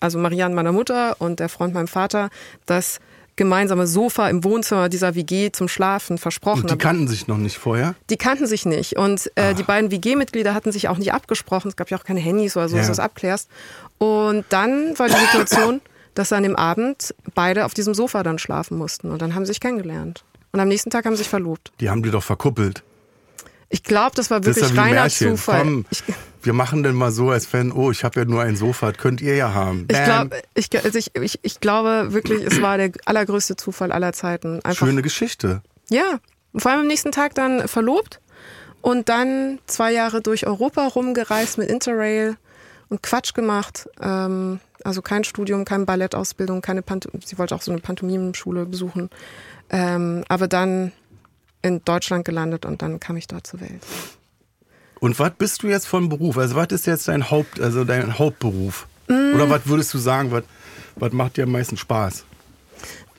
[0.02, 2.30] also Marianne meiner Mutter und der Freund meinem Vater,
[2.66, 3.00] das
[3.36, 6.62] gemeinsame Sofa im Wohnzimmer dieser WG zum Schlafen versprochen.
[6.64, 7.96] Und die kannten sich noch nicht vorher?
[8.10, 8.98] die kannten sich nicht.
[8.98, 11.68] Und äh, die beiden WG-Mitglieder hatten sich auch nicht abgesprochen.
[11.70, 12.92] Es gab ja auch keine Handys oder so, dass Ja.
[12.92, 13.50] du das abklärst.
[13.98, 15.82] Und dann war die Situation,
[16.14, 19.10] dass an dem Abend beide auf diesem Sofa dann schlafen mussten.
[19.12, 20.24] Und dann haben sie sich kennengelernt.
[20.52, 21.72] Und am nächsten Tag haben sie sich verlobt.
[21.80, 22.84] Die haben die doch verkuppelt.
[23.70, 25.30] Ich glaube, das war Das wirklich wie reiner Märchen.
[25.32, 25.62] Zufall.
[25.64, 26.04] Komm, Ich,
[26.46, 29.02] wir machen denn mal so, als wenn, oh, ich habe ja nur ein Sofa, das
[29.02, 29.88] könnt ihr ja haben.
[29.90, 34.14] ich, glaub, ich, also ich, ich, ich glaube wirklich, es war der allergrößte Zufall aller
[34.14, 34.60] Zeiten.
[34.64, 35.62] Einfach, Schöne Geschichte.
[35.90, 36.20] Ja,
[36.56, 38.20] vor allem am nächsten Tag dann verlobt
[38.82, 42.36] und dann zwei Jahre durch Europa rumgereist mit Interrail
[42.90, 43.90] und Quatsch gemacht.
[44.02, 49.10] Ähm, also kein Studium, keine Ballettausbildung, keine Panto sie wollte auch so eine Pantomimenschule besuchen.
[49.70, 50.92] Ähm, aber dann
[51.62, 53.82] in Deutschland gelandet und dann kam ich dort zur Welt.
[55.04, 56.38] Und was bist du jetzt von Beruf?
[56.38, 58.88] Also was ist jetzt dein Haupt, also dein Hauptberuf?
[59.10, 59.36] Mm.
[59.36, 60.46] Oder was würdest du sagen, was,
[60.96, 62.24] was macht dir am meisten Spaß?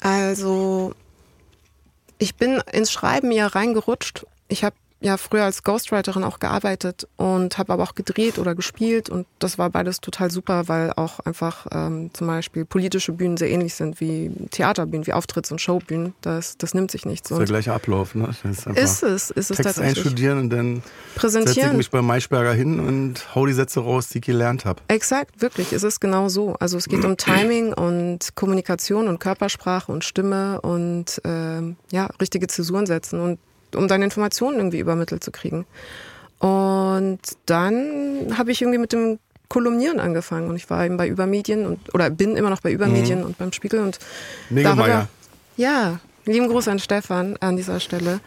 [0.01, 0.95] Also
[2.17, 4.25] ich bin ins Schreiben ja reingerutscht.
[4.49, 9.11] Ich habe ja früher als Ghostwriterin auch gearbeitet und habe aber auch gedreht oder gespielt
[9.11, 13.51] und das war beides total super, weil auch einfach ähm, zum Beispiel politische Bühnen sehr
[13.51, 16.15] ähnlich sind wie Theaterbühnen, wie Auftritts- und Showbühnen.
[16.23, 17.35] Das, das nimmt sich nicht Das so.
[17.35, 18.31] ist der gleiche Ablauf, ne?
[18.51, 19.99] Ist, Ist es, ist es Text tatsächlich.
[19.99, 21.77] einstudieren und dann setze ich Präsentieren.
[21.77, 24.81] mich bei Maischberger hin und hau die Sätze raus, die ich gelernt habe.
[24.89, 25.73] Exakt, wirklich.
[25.73, 26.55] Es ist genau so.
[26.61, 32.47] Also es geht um Timing und Kommunikation und Körpersprache und Stimme und ähm, ja, richtige
[32.47, 33.39] Zäsuren setzen und
[33.77, 35.67] um deine Informationen irgendwie übermittelt zu kriegen.
[36.39, 41.67] Und dann habe ich irgendwie mit dem Kolumnieren angefangen und ich war eben bei Übermedien
[41.67, 43.99] und oder bin immer noch bei Übermedien und beim Spiegel und
[44.51, 45.09] Negemeyer.
[45.57, 48.21] ja, lieben Gruß an Stefan an dieser Stelle.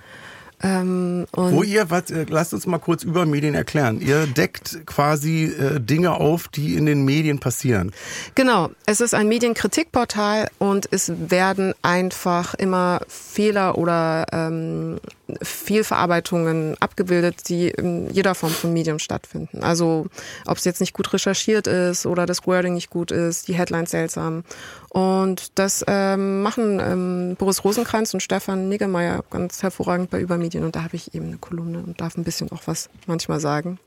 [0.64, 4.02] Ähm, Wo ihr, was, äh, lasst uns mal kurz über Medien erklären.
[4.02, 7.92] Ihr deckt quasi äh, Dinge auf, die in den Medien passieren.
[8.34, 15.00] Genau, es ist ein Medienkritikportal und es werden einfach immer Fehler oder ähm,
[15.44, 19.62] Fehlverarbeitungen abgebildet, die in jeder Form von Medium stattfinden.
[19.62, 20.08] Also
[20.48, 23.92] ob es jetzt nicht gut recherchiert ist oder das Wording nicht gut ist, die Headlines
[23.92, 24.44] seltsam.
[24.90, 30.47] Und das ähm, machen ähm, Boris Rosenkranz und Stefan Niggemeier ganz hervorragend bei Übermedien.
[30.56, 33.80] Und da habe ich eben eine Kolumne und darf ein bisschen auch was manchmal sagen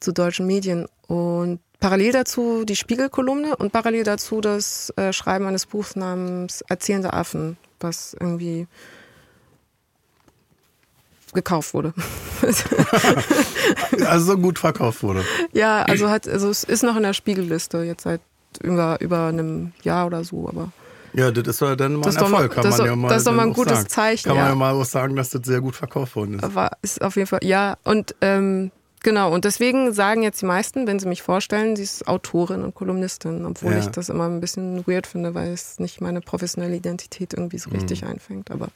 [0.00, 0.86] zu deutschen Medien.
[1.06, 7.12] Und parallel dazu die Spiegelkolumne und parallel dazu das äh, Schreiben eines Buchs namens Erzählende
[7.12, 8.66] Affen, was irgendwie
[11.32, 11.92] gekauft wurde.
[14.06, 15.24] Also so gut verkauft wurde.
[15.52, 18.20] ja, also hat, also es ist noch in der Spiegelliste jetzt seit
[18.62, 20.70] über, über einem Jahr oder so, aber
[21.16, 22.86] Ja, das ist ja dann mal Das ein ist doch mal- Erfolg, kann man doch-
[22.86, 23.88] ja mal das ist doch mal ein gutes sagen.
[23.88, 24.50] Zeichen, Kann man ja.
[24.50, 26.54] ja mal auch sagen, dass das sehr gut verkauft worden ist.
[26.54, 28.70] war ist auf jeden Fall ja und ähm,
[29.02, 32.74] genau und deswegen sagen jetzt die meisten, wenn sie mich vorstellen, sie ist Autorin und
[32.74, 33.78] Kolumnistin, obwohl Ja.
[33.78, 37.70] ich das immer ein bisschen weird finde, weil es nicht meine professionelle Identität irgendwie so
[37.70, 38.08] richtig Mhm.
[38.08, 38.50] einfängt.
[38.50, 38.68] Aber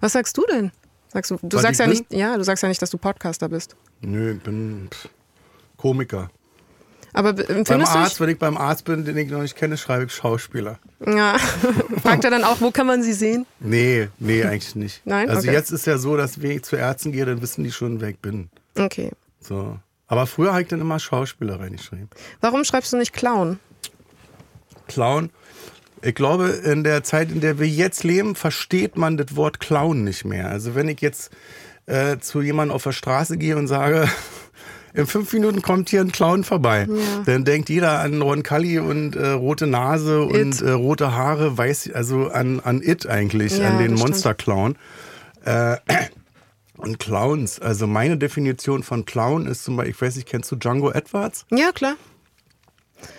[0.00, 0.70] was sagst du denn?
[1.10, 1.96] Sagst du, du sagst ja bin?
[1.98, 3.74] nicht, ja, du sagst ja nicht, dass du Podcaster bist.
[4.02, 4.88] Nö, ich bin
[5.76, 6.30] Komiker.
[7.18, 9.76] Aber Beim empfindest du Arzt, wenn ich beim Arzt bin, den ich noch nicht kenne,
[9.76, 10.78] schreibe ich Schauspieler.
[11.04, 11.36] Ja.
[12.02, 13.44] Fragt er dann auch, wo kann man sie sehen?
[13.58, 15.02] Nee, nee, eigentlich nicht.
[15.04, 15.28] Nein?
[15.28, 15.52] Also Okay.
[15.52, 18.10] jetzt ist ja so, dass wenn ich zu Ärzten gehe, dann wissen die schon, wer
[18.10, 18.50] ich bin.
[18.78, 19.10] Okay.
[19.40, 19.80] So.
[20.06, 22.08] Aber früher habe ich dann immer Schauspieler reingeschrieben.
[22.40, 23.58] Warum schreibst du nicht Clown?
[24.86, 25.30] Clown.
[26.02, 30.04] Ich glaube, in der Zeit, in der wir jetzt leben, versteht man das Wort Clown
[30.04, 30.48] nicht mehr.
[30.48, 31.30] Also wenn ich jetzt
[31.86, 34.08] äh, zu jemandem auf der Straße gehe und sage,
[34.98, 37.22] in fünf Minuten kommt hier ein Clown vorbei, Ja.
[37.24, 41.90] dann denkt jeder an Ron Cully und äh, rote Nase und äh, rote Haare, weiß,
[41.94, 43.94] also an, an It eigentlich, Ja, an den.
[43.94, 44.76] Monster-Clown.
[45.44, 45.76] Äh,
[46.76, 50.56] und Clowns, also meine Definition von Clown ist zum Beispiel, ich weiß nicht, kennst du
[50.56, 51.46] Django Edwards?
[51.50, 51.94] Ja, klar.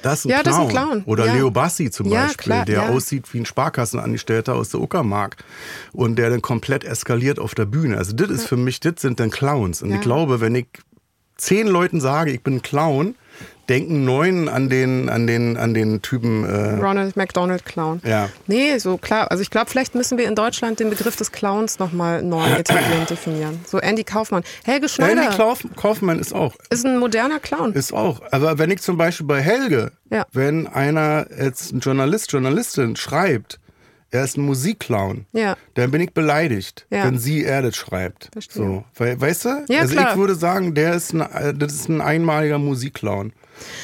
[0.01, 0.43] Das ist ein, Ja, Clown.
[0.43, 1.03] das ist ein Clown.
[1.05, 1.33] Oder Ja.
[1.35, 2.89] Leo Bassi zum Ja, Beispiel, klar, der ja.
[2.89, 5.37] aussieht wie ein Sparkassenangestellter aus der Uckermark
[5.93, 7.97] und der dann komplett eskaliert auf der Bühne.
[7.97, 9.81] Also das ist für mich, das sind dann Clowns.
[9.81, 10.67] Und ich glaube, wenn ich
[11.39, 13.15] zehn Leuten sage, ich bin ein Clown,
[13.69, 16.43] denken neun an den, an den, an den Typen.
[16.43, 18.01] Äh, Ronald McDonald Clown.
[18.03, 18.27] ja.
[18.47, 19.29] Nee, so klar.
[19.29, 23.05] Also ich glaube, vielleicht müssen wir in Deutschland den Begriff des Clowns nochmal neu etablieren,
[23.07, 23.59] definieren.
[23.67, 24.43] So Andy Kaufmann.
[24.65, 26.55] Helge Schneider Andy Kauf, Kaufmann ist auch.
[26.71, 27.73] ist ein moderner Clown.
[27.73, 28.21] Ist auch.
[28.31, 30.25] Aber wenn ich zum Beispiel bei Helge, Ja.
[30.33, 33.59] wenn einer jetzt ein Journalist, Journalistin schreibt,
[34.11, 35.55] er ist ein Musikclown, Ja.
[35.75, 37.05] dann bin ich beleidigt, Ja.
[37.05, 38.29] wenn sie er das schreibt.
[38.33, 38.55] Verstehe.
[38.63, 38.83] So.
[38.95, 39.65] Weil, weißt du?
[39.69, 40.11] Ja, also klar.
[40.11, 43.33] ich würde sagen, der ist ein, äh, das ist ein einmaliger Musikclown.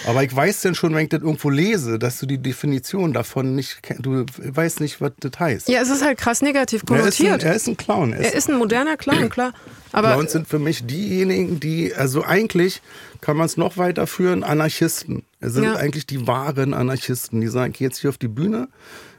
[0.08, 3.56] Aber ich weiß denn schon, wenn ich das irgendwo lese, dass du die Definition davon
[3.56, 4.06] nicht kennst.
[4.06, 5.68] Du weißt nicht, was das heißt.
[5.68, 7.44] Ja, es ist halt krass negativ er, ist ein, konnotiert.
[7.44, 8.14] er ist ein Clown.
[8.14, 9.54] Er Er ist ein moderner Clown, klar.
[9.92, 12.82] Aber Clowns sind für mich diejenigen, die, also eigentlich
[13.20, 15.24] kann man es noch weiterführen, Anarchisten.
[15.42, 15.76] Es sind Ja.
[15.76, 17.42] eigentlich die wahren Anarchisten.
[17.42, 18.70] Die sagen, ich gehe jetzt hier auf die Bühne,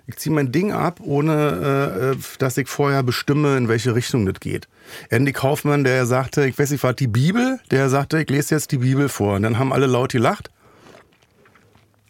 [0.07, 4.39] ich ziehe mein Ding ab, ohne äh, dass ich vorher bestimme, in welche Richtung das
[4.41, 4.69] geht.
[5.11, 8.71] Andy Kaufmann, der sagte, ich weiß nicht, war die Bibel, der sagte, ich lese jetzt
[8.73, 9.35] die Bibel vor.
[9.37, 10.51] Und dann haben alle laut gelacht.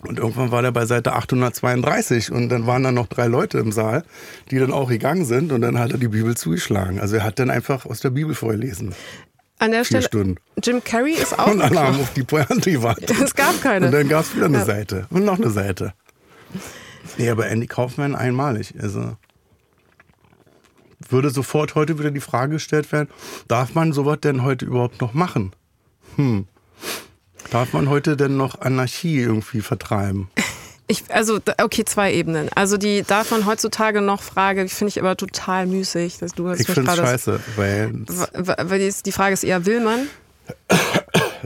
[0.02, 3.72] Und irgendwann war der bei Seite 832 und dann waren da noch drei Leute im
[3.72, 4.04] Saal,
[4.50, 7.00] die dann auch gegangen sind und dann hat er die Bibel zugeschlagen.
[7.00, 8.94] Also er hat dann einfach aus der Bibel vorgelesen.
[9.58, 10.36] an der Vier Stelle, Stunden.
[10.62, 12.02] Jim Carrey ist auch Und ein alle haben Clown.
[12.02, 13.10] auf die Pointe gewartet.
[13.24, 13.86] Es gab keine.
[13.86, 14.64] Und dann gab es wieder eine Ja.
[14.66, 15.94] Seite und noch eine Seite.
[17.18, 18.74] Nee, aber Andy Kaufmann einmalig.
[18.80, 19.16] Also
[21.08, 23.08] würde sofort heute wieder die Frage gestellt werden,
[23.48, 25.52] darf man sowas denn heute überhaupt noch machen?
[26.16, 26.46] Hm.
[27.50, 30.28] Darf man heute denn noch Anarchie irgendwie vertreiben?
[30.88, 32.48] Ich, also, okay, zwei Ebenen.
[32.54, 36.18] Also die darf man heutzutage noch Frage, finde ich aber total müßig.
[36.18, 39.80] Dass du hast Ich finde es scheiße, weil Weil die, die Frage ist eher, will
[39.80, 40.06] man?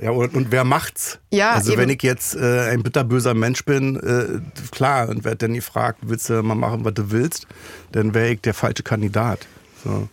[0.02, 1.09] ja und, und wer macht's?
[1.32, 1.82] Ja, also eben.
[1.82, 4.40] wenn ich jetzt äh, ein bitterböser Mensch bin, äh,
[4.72, 7.46] klar, und werd dann gefragt, willst du mal machen, was du willst,
[7.92, 9.46] dann wäre ich der falsche Kandidat.
[9.84, 10.08] So.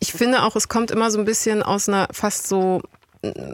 [0.00, 2.82] Ich finde auch, es kommt immer so ein bisschen aus einer fast so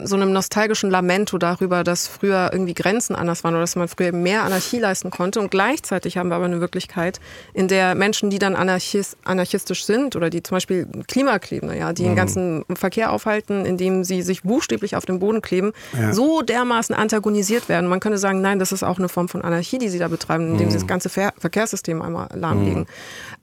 [0.05, 4.13] so einem nostalgischen Lamento darüber, dass früher irgendwie Grenzen anders waren oder dass man früher
[4.13, 5.41] mehr Anarchie leisten konnte.
[5.41, 7.19] Und gleichzeitig haben wir aber eine Wirklichkeit,
[7.55, 12.03] in der Menschen, die dann anarchis, anarchistisch sind oder die zum Beispiel Klimakleber, ja, die
[12.03, 16.13] den ganzen Verkehr aufhalten, indem sie sich buchstäblich auf den Boden kleben, Ja.
[16.13, 17.89] so dermaßen antagonisiert werden.
[17.89, 20.47] Man könnte sagen, nein, das ist auch eine Form von Anarchie, die sie da betreiben,
[20.49, 22.87] indem sie das ganze Ver Verkehrssystem einmal lahmlegen.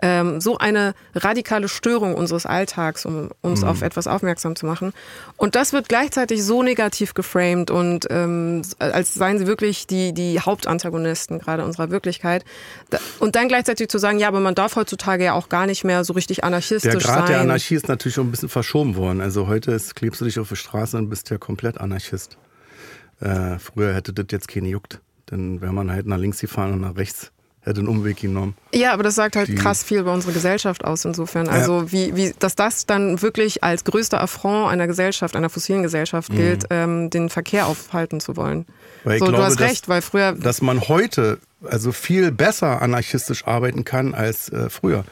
[0.03, 4.93] Ähm, so eine radikale Störung unseres Alltags, um uns auf etwas aufmerksam zu machen.
[5.37, 10.39] Und das wird gleichzeitig so negativ geframed und ähm, als seien sie wirklich die, die
[10.41, 12.43] Hauptantagonisten gerade unserer Wirklichkeit.
[13.19, 16.03] Und dann gleichzeitig zu sagen, ja, aber man darf heutzutage ja auch gar nicht mehr
[16.03, 17.27] so richtig Der anarchistisch Grad sein.
[17.27, 19.21] der Anarchie ist natürlich schon ein bisschen verschoben worden.
[19.21, 22.37] Also heute ist, klebst du dich auf die Straße und bist ja komplett Anarchist.
[23.21, 24.99] Äh, früher hätte das jetzt keine juckt.
[25.27, 27.31] Dann wäre man halt nach links gefahren und nach rechts.
[27.63, 28.55] Hätte einen Umweg genommen.
[28.73, 31.47] Ja, aber das sagt halt Die- krass viel über unsere Gesellschaft aus insofern.
[31.47, 36.31] Also wie, wie, dass das dann wirklich als größter Affront einer Gesellschaft, einer fossilen Gesellschaft
[36.31, 38.59] gilt, ähm, den Verkehr aufhalten zu wollen.
[38.59, 38.65] Mhm.
[39.03, 42.31] Weil ich so, glaube, du hast dass- recht, weil früher Dass man heute also viel
[42.31, 45.03] besser anarchistisch arbeiten kann als äh, früher.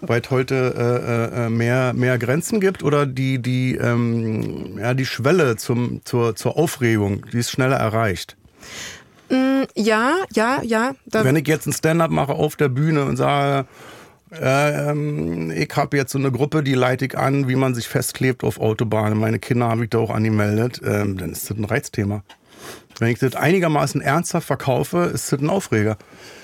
[0.00, 5.04] Weil es heute äh, äh, mehr, mehr Grenzen gibt oder die, die, ähm, ja, die
[5.04, 8.38] Schwelle zum, zur, zur Aufregung, die ist schneller erreicht.
[9.76, 13.66] Ja, ja, ja, da, Wenn ich jetzt ein Stand-up mache auf der Bühne und sage,
[14.32, 17.88] äh, ähm, ich habe jetzt so eine Gruppe, die leite ich an, wie man sich
[17.88, 19.18] festklebt auf Autobahnen.
[19.18, 20.80] Meine Kinder habe ich da auch angemeldet.
[20.84, 22.22] Ähm, dann ist das ein Reizthema.
[22.98, 25.96] Wenn ich das einigermaßen ernsthaft verkaufe, ist das ein Aufreger.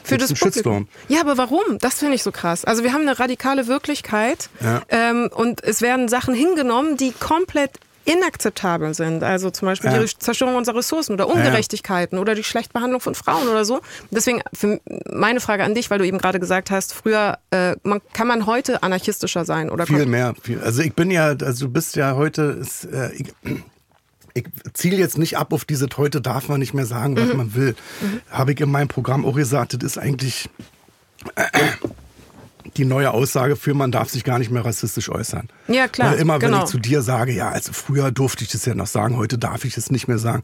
[0.03, 0.89] für das einen Shitstorm.
[1.09, 1.61] Ja, aber warum?
[1.81, 2.65] Das finde ich so krass.
[2.65, 4.83] Also wir haben eine radikale Wirklichkeit Ja.
[4.89, 7.73] ähm, und es werden Sachen hingenommen, die komplett
[8.07, 9.23] inakzeptabel sind.
[9.23, 9.99] Also zum Beispiel Ja.
[10.03, 13.81] die Zerstörung unserer Ressourcen oder Ungerechtigkeiten oder die Schlechtbehandlung von Frauen oder so.
[14.11, 14.43] Deswegen
[15.11, 18.47] meine Frage an dich, weil du eben gerade gesagt hast, früher äh, man, kann man
[18.47, 20.35] heute anarchistischer sein oder Viel mehr.
[20.43, 20.61] Viel.
[20.61, 23.35] Also ich bin ja, also du bist ja heute, ist, äh, ich,
[24.35, 27.55] ich ziele jetzt nicht ab auf diese, heute darf man nicht mehr sagen, was man
[27.55, 27.75] will.
[28.31, 30.49] Habe ich in meinem Programm auch gesagt, das ist eigentlich
[32.77, 35.49] die neue Aussage für, man darf sich gar nicht mehr rassistisch äußern.
[35.69, 36.65] Ja, klar, Weil immer wenn genau.
[36.65, 39.65] ich zu dir sage, ja, also früher durfte ich das ja noch sagen, heute darf
[39.65, 40.43] ich es nicht mehr sagen.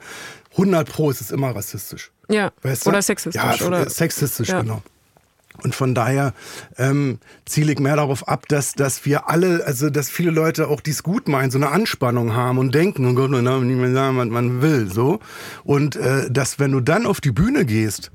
[0.52, 2.10] 100 pro ist es immer rassistisch.
[2.28, 2.90] Ja, Weißt du?
[2.90, 3.42] oder sexistisch.
[3.42, 4.60] Ja, oder, sexistisch, Ja.
[4.62, 4.82] genau.
[5.62, 6.32] Und von daher
[6.78, 10.80] ähm, ziele ich mehr darauf ab, dass, dass wir alle, also dass viele Leute auch
[10.80, 14.16] dies gut meinen, so eine Anspannung haben und denken, oh Gott, man nicht mehr sagen,
[14.16, 14.90] was man will.
[14.90, 15.20] so.
[15.62, 18.10] Und äh, dass wenn du dann auf die Bühne gehst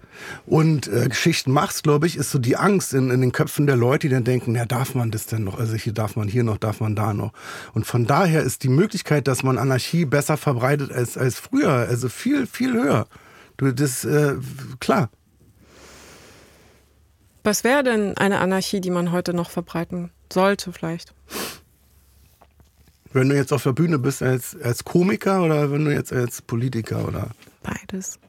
[0.46, 3.76] und äh, Geschichten machst, glaube ich, ist so die Angst in, in den Köpfen der
[3.76, 5.60] Leute, die dann denken, ja, darf man das denn noch?
[5.60, 7.34] Also hier darf man hier noch, darf man da noch.
[7.74, 12.10] Und von daher ist die Möglichkeit, dass man Anarchie besser verbreitet als, als früher, also
[12.10, 13.08] viel, viel höher.
[13.58, 14.36] Du, das, äh,
[14.80, 15.10] klar.
[17.48, 21.14] Was wäre denn eine Anarchie, die man heute noch verbreiten sollte, vielleicht?
[23.14, 26.42] Wenn du jetzt auf der Bühne bist als, als Komiker oder wenn du jetzt als
[26.42, 27.30] Politiker oder
[27.64, 28.20] Beides.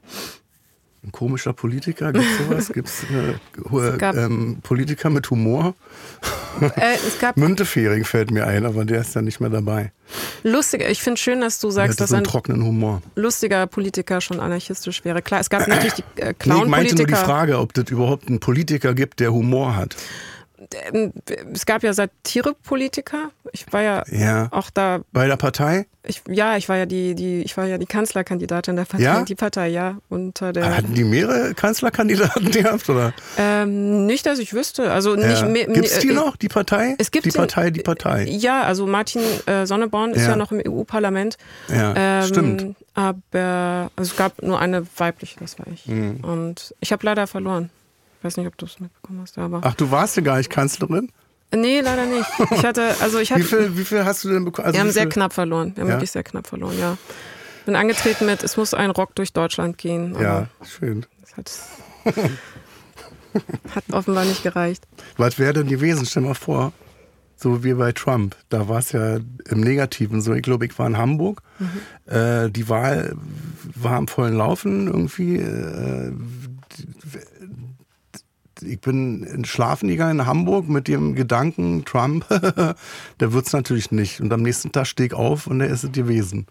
[1.04, 2.68] Ein komischer Politiker, gibt's sowas?
[2.74, 5.74] Gibt's äh, gab- ähm, Politiker mit Humor?
[6.60, 9.92] Äh, es gab Müntefering fällt mir ein, aber der ist ja nicht mehr dabei.
[10.42, 13.00] lustige, ich finde schön, dass du sagst, dass so ein trockenen Humor.
[13.14, 15.22] lustiger Politiker schon anarchistisch wäre.
[15.22, 17.14] Klar, es gab natürlich die äh, Nee, ich meinte nur die.
[17.14, 19.96] Frage, ob das überhaupt einen Politiker gibt, der Humor hat.
[20.92, 21.12] Ähm,
[21.52, 23.30] es gab ja Satire-Politiker.
[23.52, 24.48] Ich war ja, Ja.
[24.50, 25.86] auch da, Bei der Partei?
[26.04, 29.22] ich, ja, ich war ja die, die, ich war ja die Kanzlerkandidatin der Partei, Ja?
[29.22, 29.98] die Partei, ja.
[30.08, 32.88] Unter der Hatten die mehrere Kanzlerkandidaten gehabt?
[32.88, 33.12] Oder?
[33.38, 34.90] ähm, nicht, dass ich wüsste.
[34.92, 35.46] Also nicht Ja.
[35.46, 35.66] mehr.
[35.66, 36.94] Gibt's die äh, noch, die Partei?
[36.98, 38.24] Es gibt die Partei, die Partei.
[38.24, 40.30] Ja, also Martin äh, Sonneborn ist Ja.
[40.30, 41.36] ja noch im EU-Parlament.
[41.68, 42.76] Ja, Ähm, stimmt.
[42.94, 45.86] Aber also es gab nur eine weibliche, das war ich.
[45.86, 46.16] Mhm.
[46.24, 47.70] Und ich habe leider verloren.
[48.18, 49.60] Ich weiß nicht, ob du es mitbekommen hast, aber.
[49.62, 51.10] Ach, du warst ja gar nicht Kanzlerin?
[51.54, 52.28] Nee, leider nicht.
[52.50, 53.44] Ich hatte, also ich Wie hatte.
[53.44, 54.66] viel, wie viel hast du denn bekommen?
[54.66, 55.72] Also wir haben wie sehr knapp verloren.
[55.74, 55.94] Wir haben Ja?
[55.96, 56.98] wirklich sehr knapp verloren, ja.
[57.64, 60.14] Bin angetreten mit, es muss ein Rock durch Deutschland gehen.
[60.20, 61.06] Ja, schön.
[61.22, 62.14] Das hat,
[63.74, 64.84] hat offenbar nicht gereicht.
[65.16, 66.04] Was wäre denn gewesen?
[66.06, 66.72] Stell mal vor,
[67.36, 68.36] so wie bei Trump.
[68.48, 70.34] Da war es ja im Negativen so.
[70.34, 71.42] Ich glaube, ich war in Hamburg.
[72.06, 73.14] Äh, die Wahl
[73.74, 75.36] war am vollen Laufen irgendwie.
[75.36, 76.12] Äh,
[78.62, 82.26] ich bin in schlafen gegangen in Hamburg mit dem Gedanken, Trump,
[83.20, 84.20] der wird's natürlich nicht.
[84.20, 86.46] Und am nächsten Tag stehe ich auf und der ist es gewesen.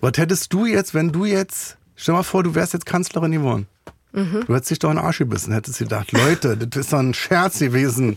[0.00, 3.66] Was hättest du jetzt, wenn du jetzt, stell mal vor, du wärst jetzt Kanzlerin geworden.
[4.14, 7.14] Du hättest dich doch in den Arsch gebissen, hättest gedacht, Leute, das ist doch ein
[7.14, 8.16] Scherz gewesen.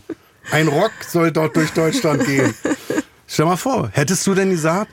[0.52, 2.54] Ein Rock soll dort durch Deutschland gehen.
[3.26, 4.92] Stell mal vor, hättest du denn gesagt,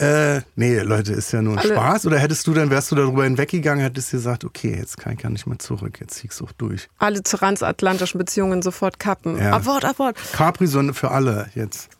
[0.00, 2.06] äh, nee, Leute, ist ja nur ein Alle- Spaß?
[2.06, 5.30] Oder hättest du dann, wärst du darüber hinweggegangen, hättest gesagt, okay, jetzt kann ich gar
[5.30, 6.88] nicht mehr zurück, jetzt zieh ich's auch durch.
[6.98, 9.38] Alle transatlantischen Beziehungen sofort kappen.
[9.38, 9.52] Ja.
[9.52, 10.16] Abort, abort.
[10.32, 11.88] Capri-Sonne für alle jetzt.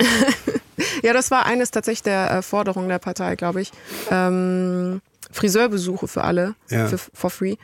[1.02, 3.72] Ja, das war eines tatsächlich der äh, Forderungen der Partei, glaube ich.
[4.12, 5.00] Ähm,
[5.32, 6.86] Friseurbesuche für alle, Ja.
[6.86, 7.56] für, for free.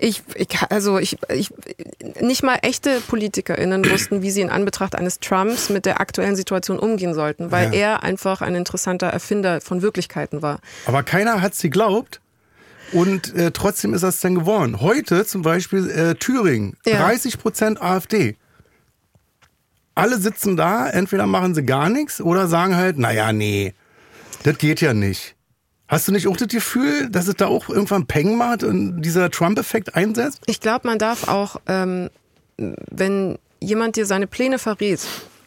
[0.00, 1.52] Ich, ich, also ich, ich,
[2.20, 6.78] nicht mal echte PolitikerInnen wussten, wie sie in Anbetracht eines Trumps mit der aktuellen Situation
[6.78, 7.80] umgehen sollten, weil Ja.
[7.80, 10.60] er einfach ein interessanter Erfinder von Wirklichkeiten war.
[10.86, 12.20] Aber keiner hat sie geglaubt.
[12.92, 14.80] Und äh, trotzdem ist das dann geworden.
[14.80, 16.98] Heute zum Beispiel äh, Thüringen, Ja.
[17.02, 18.36] 30 Prozent AfD.
[19.94, 23.74] Alle sitzen da, entweder machen sie gar nichts oder sagen halt, naja, nee,
[24.44, 25.34] das geht ja nicht.
[25.88, 29.30] Hast du nicht auch das Gefühl, dass es da auch irgendwann Peng macht und dieser
[29.30, 30.42] Trump-Effekt einsetzt?
[30.46, 32.10] Ich glaube, man darf auch, ähm,
[32.58, 35.00] wenn jemand dir seine Pläne verrät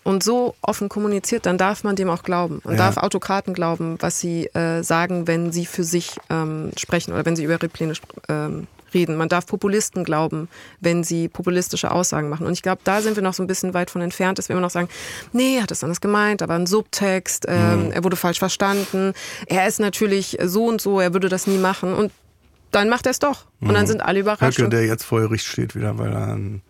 [0.04, 2.60] und so offen kommuniziert, dann darf man dem auch glauben.
[2.64, 2.86] Man Ja.
[2.86, 7.36] darf Autokraten glauben, was sie äh, sagen, wenn sie für sich ähm, sprechen oder wenn
[7.36, 7.94] sie über ihre Pläne
[8.28, 9.16] ähm, reden.
[9.16, 10.48] Man darf Populisten glauben,
[10.80, 12.46] wenn sie populistische Aussagen machen.
[12.46, 14.54] Und ich glaube, da sind wir noch so ein bisschen weit von entfernt, dass wir
[14.54, 14.90] immer noch sagen,
[15.34, 17.92] nee, er hat es anders gemeint, da war ein Subtext, ähm, Mhm.
[17.92, 19.14] er wurde falsch verstanden,
[19.48, 21.94] er ist natürlich so und so, er würde das nie machen.
[21.94, 22.12] Und
[22.72, 23.46] dann macht er es doch.
[23.60, 24.58] Und dann sind alle überrascht.
[24.60, 24.64] Mhm.
[24.64, 26.62] Höcke, der jetzt vor Gericht steht wieder, weil er einen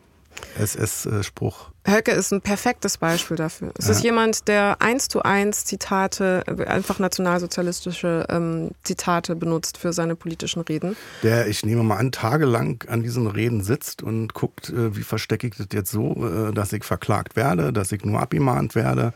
[0.57, 1.71] SS-Spruch.
[1.87, 3.71] Höcke ist ein perfektes Beispiel dafür.
[3.77, 9.91] Es ist jemand, der eins zu eins Zitate, äh, einfach nationalsozialistische ähm, Zitate benutzt für
[9.91, 10.95] seine politischen Reden.
[11.23, 15.47] Der, ich nehme mal an, tagelang an diesen Reden sitzt und guckt, äh, wie verstecke
[15.47, 19.13] ich das jetzt so, äh, dass ich verklagt werde, dass ich nur abgemahnt werde,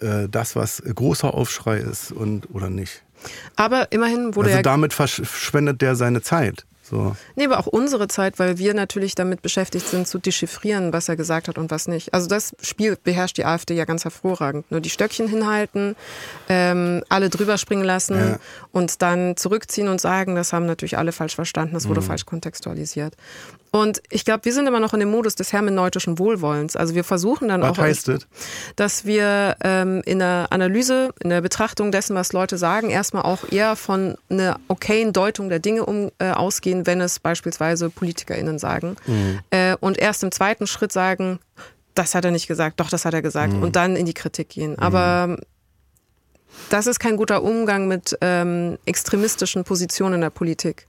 [0.00, 3.04] äh, das, was großer Aufschrei ist und oder nicht.
[3.56, 6.64] Aber immerhin wurde Also er damit verschwendet der seine Zeit.
[6.88, 7.14] So.
[7.36, 11.16] Nee, aber auch unsere Zeit, weil wir natürlich damit beschäftigt sind, zu dechiffrieren, was er
[11.16, 12.14] gesagt hat und was nicht.
[12.14, 14.70] Also das Spiel beherrscht die AfD ja ganz hervorragend.
[14.70, 15.96] Nur die Stöckchen hinhalten,
[16.48, 18.38] ähm, alle drüber springen lassen Ja.
[18.72, 21.88] und dann zurückziehen und sagen, das haben natürlich alle falsch verstanden, das Mhm.
[21.90, 23.14] wurde falsch kontextualisiert.
[23.70, 26.76] Und ich glaube, wir sind immer noch in dem Modus des hermeneutischen Wohlwollens.
[26.76, 28.26] Also wir versuchen dann Was auch, heißt das?
[28.76, 33.50] dass wir ähm, in der Analyse, in der Betrachtung dessen, was Leute sagen, erstmal auch
[33.50, 38.96] eher von einer okayen Deutung der Dinge um, äh, ausgehen, wenn es beispielsweise PolitikerInnen sagen.
[39.50, 41.38] Äh, und erst im zweiten Schritt sagen,
[41.94, 43.54] das hat er nicht gesagt, doch, das hat er gesagt.
[43.54, 44.78] Und dann in die Kritik gehen.
[44.78, 45.36] Aber
[46.70, 50.87] das ist kein guter Umgang mit ähm, extremistischen Positionen in der Politik.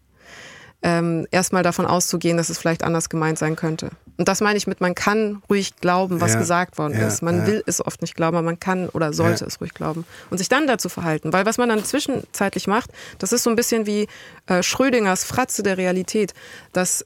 [0.82, 3.90] Ähm, erstmal davon auszugehen, dass es vielleicht anders gemeint sein könnte.
[4.18, 7.22] Und das meine ich mit, man kann ruhig glauben, was Ja, gesagt worden ja, ist.
[7.22, 7.48] Man ja.
[7.48, 10.06] will es oft nicht glauben, aber man kann oder sollte es ruhig glauben.
[10.30, 11.34] Und sich dann dazu verhalten.
[11.34, 14.08] Weil was man dann zwischenzeitlich macht, das ist so ein bisschen wie
[14.48, 16.34] äh, Schrödingers Fratze der Realität,
[16.72, 17.06] dass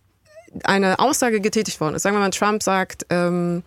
[0.64, 2.04] eine Aussage getätigt worden ist.
[2.04, 3.64] Sagen wir mal, Trump sagt, ähm,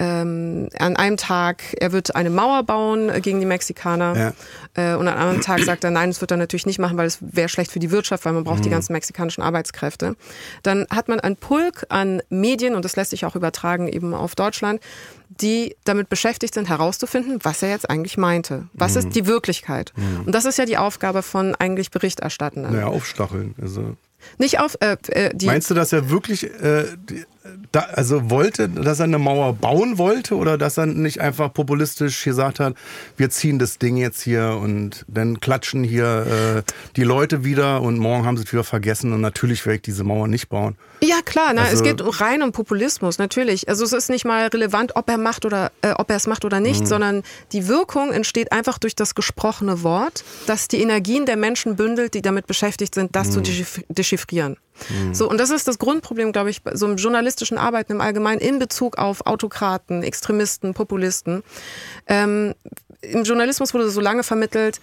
[0.00, 4.32] ähm, an einem Tag, er wird eine Mauer bauen äh, gegen die Mexikaner.
[4.74, 6.96] Äh, und an einem anderen Tag sagt er, nein, das wird er natürlich nicht machen,
[6.96, 10.16] weil es wäre schlecht für die Wirtschaft, weil man braucht die ganzen mexikanischen Arbeitskräfte.
[10.62, 14.34] Dann hat man einen Pulk an Medien, und das lässt sich auch übertragen eben auf
[14.34, 14.80] Deutschland,
[15.28, 18.68] die damit beschäftigt sind, herauszufinden, was er jetzt eigentlich meinte.
[18.72, 19.92] Was ist die Wirklichkeit?
[20.24, 22.72] Und das ist ja die Aufgabe von eigentlich Berichterstattenden.
[22.72, 23.54] Naja, aufstacheln.
[23.60, 23.96] Also
[24.38, 27.24] Nicht auf äh, äh, die Meinst du, dass er wirklich äh, die,
[27.72, 32.22] da, also wollte, dass er eine Mauer bauen wollte oder dass er nicht einfach populistisch
[32.24, 32.74] gesagt hat,
[33.16, 37.98] wir ziehen das Ding jetzt hier und dann klatschen hier äh, die Leute wieder und
[37.98, 40.76] morgen haben sie es wieder vergessen und natürlich werde ich diese Mauer nicht bauen.
[41.02, 43.68] Ja, klar, na, es Also- geht rein um Populismus, natürlich.
[43.70, 46.44] Also es ist nicht mal relevant, ob er macht oder äh, ob er es macht
[46.44, 46.66] oder Mhm.
[46.66, 47.22] nicht, sondern
[47.52, 52.20] die Wirkung entsteht einfach durch das gesprochene Wort, das die Energien der Menschen bündelt, die
[52.22, 53.32] damit beschäftigt sind, das Mhm.
[53.32, 53.84] zu dechiff-
[54.80, 55.14] dechiffrieren.
[55.14, 58.40] So, und das ist das Grundproblem, glaube ich, bei so einem journalistischen Arbeiten im Allgemeinen
[58.40, 61.42] in Bezug auf Autokraten, Extremisten, Populisten.
[62.06, 62.54] Ähm,
[63.02, 64.80] Im Journalismus wurde so lange vermittelt,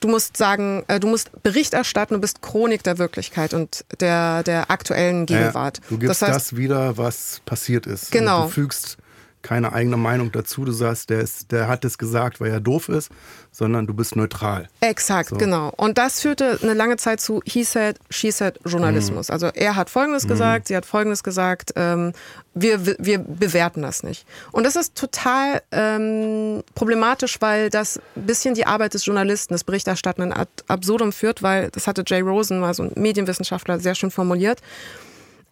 [0.00, 4.42] du musst sagen, äh, du musst Bericht erstatten, du bist Chronik der Wirklichkeit und der,
[4.42, 5.78] der aktuellen Gegenwart.
[5.78, 8.12] Ja, du gibst das das, heißt, wieder, was passiert ist.
[8.12, 8.42] Genau.
[8.42, 8.98] Und du fügst
[9.42, 10.64] keine eigene Meinung dazu.
[10.64, 13.10] Du sagst, der, ist, der hat es gesagt, weil er doof ist,
[13.56, 14.68] sondern du bist neutral.
[14.82, 15.72] Exakt, genau.
[15.78, 19.30] Und das führte eine lange Zeit zu He said, She said Journalismus.
[19.30, 22.12] Also er hat Folgendes gesagt, sie hat Folgendes gesagt, ähm,
[22.52, 24.26] wir, wir bewerten das nicht.
[24.52, 29.64] Und das ist total ähm, problematisch, weil das ein bisschen die Arbeit des Journalisten, des
[29.64, 34.10] Berichterstattenden ad absurdum führt, weil das hatte Jay Rosen, mal so ein Medienwissenschaftler, sehr schön
[34.10, 34.60] formuliert.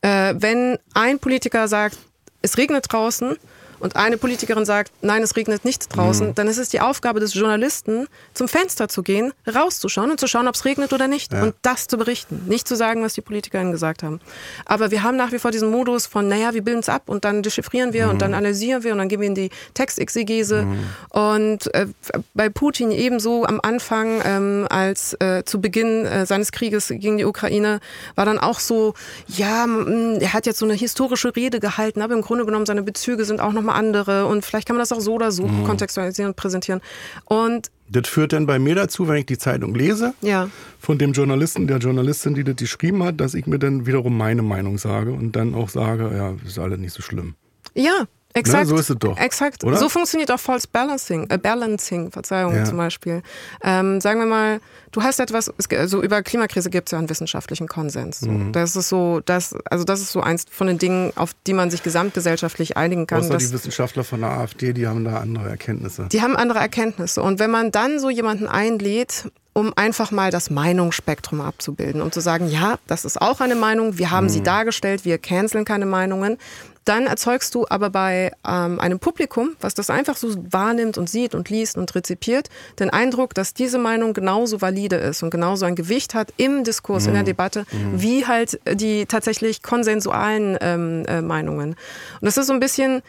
[0.02, 1.96] Äh, wenn ein Politiker sagt,
[2.42, 3.38] es regnet draußen,
[3.84, 7.34] und eine Politikerin sagt, nein, es regnet nicht draußen, dann ist es die Aufgabe des
[7.34, 11.34] Journalisten, zum Fenster zu gehen, rauszuschauen und zu schauen, ob es regnet oder nicht.
[11.34, 12.44] Und das zu berichten.
[12.46, 14.20] Nicht zu sagen, was die PolitikerInnen gesagt haben.
[14.64, 17.26] Aber wir haben nach wie vor diesen Modus von, naja, wir bilden es ab und
[17.26, 20.66] dann dechiffrieren wir und dann analysieren wir und dann gehen wir in die Textexegese.
[21.10, 21.86] Und äh,
[22.32, 27.26] bei Putin ebenso am Anfang, ähm, als äh, zu Beginn äh, seines Krieges gegen die
[27.26, 27.80] Ukraine,
[28.14, 28.94] war dann auch so,
[29.26, 32.82] ja, mm, er hat jetzt so eine historische Rede gehalten, aber im Grunde genommen seine
[32.82, 36.30] Bezüge sind auch nochmal andere und vielleicht kann man das auch so oder so kontextualisieren
[36.30, 36.80] und präsentieren.
[37.26, 40.48] Und Das führt dann bei mir dazu, wenn ich die Zeitung lese, ja,
[40.80, 44.42] von dem Journalisten, der Journalistin, die das geschrieben hat, dass ich mir dann wiederum meine
[44.42, 47.34] Meinung sage und dann auch sage, ja, ist alles nicht so schlimm.
[47.74, 48.06] ja.
[48.36, 48.66] Exakt.
[48.66, 49.62] so ist es doch, Exakt.
[49.62, 49.76] oder?
[49.76, 52.64] So funktioniert auch False Balancing, äh, Balancing, Verzeihung Ja.
[52.64, 53.22] zum Beispiel.
[53.62, 54.60] Ähm, sagen wir mal,
[54.90, 58.20] du hast etwas, es, also über Klimakrise gibt es ja einen wissenschaftlichen Konsens.
[58.20, 58.30] So.
[58.30, 58.50] Mhm.
[58.52, 61.70] Das ist so, das, also das ist so eins von den Dingen, auf die man
[61.70, 63.20] sich gesamtgesellschaftlich einigen kann.
[63.20, 66.08] Außer die Wissenschaftler von der AfD, die haben da andere Erkenntnisse.
[66.10, 67.22] Die haben andere Erkenntnisse.
[67.22, 72.20] Und wenn man dann so jemanden einlädt, um einfach mal das Meinungsspektrum abzubilden, um zu
[72.20, 76.38] sagen, ja, das ist auch eine Meinung, wir haben sie dargestellt, wir canceln keine Meinungen,
[76.84, 81.34] dann erzeugst du aber bei ähm, einem Publikum, was das einfach so wahrnimmt und sieht
[81.34, 85.76] und liest und rezipiert, den Eindruck, dass diese Meinung genauso valide ist und genauso ein
[85.76, 87.64] Gewicht hat im Diskurs, in der Debatte,
[87.94, 91.70] wie halt die tatsächlich konsensualen ähm, äh, Meinungen.
[91.70, 93.02] Und das ist so ein bisschen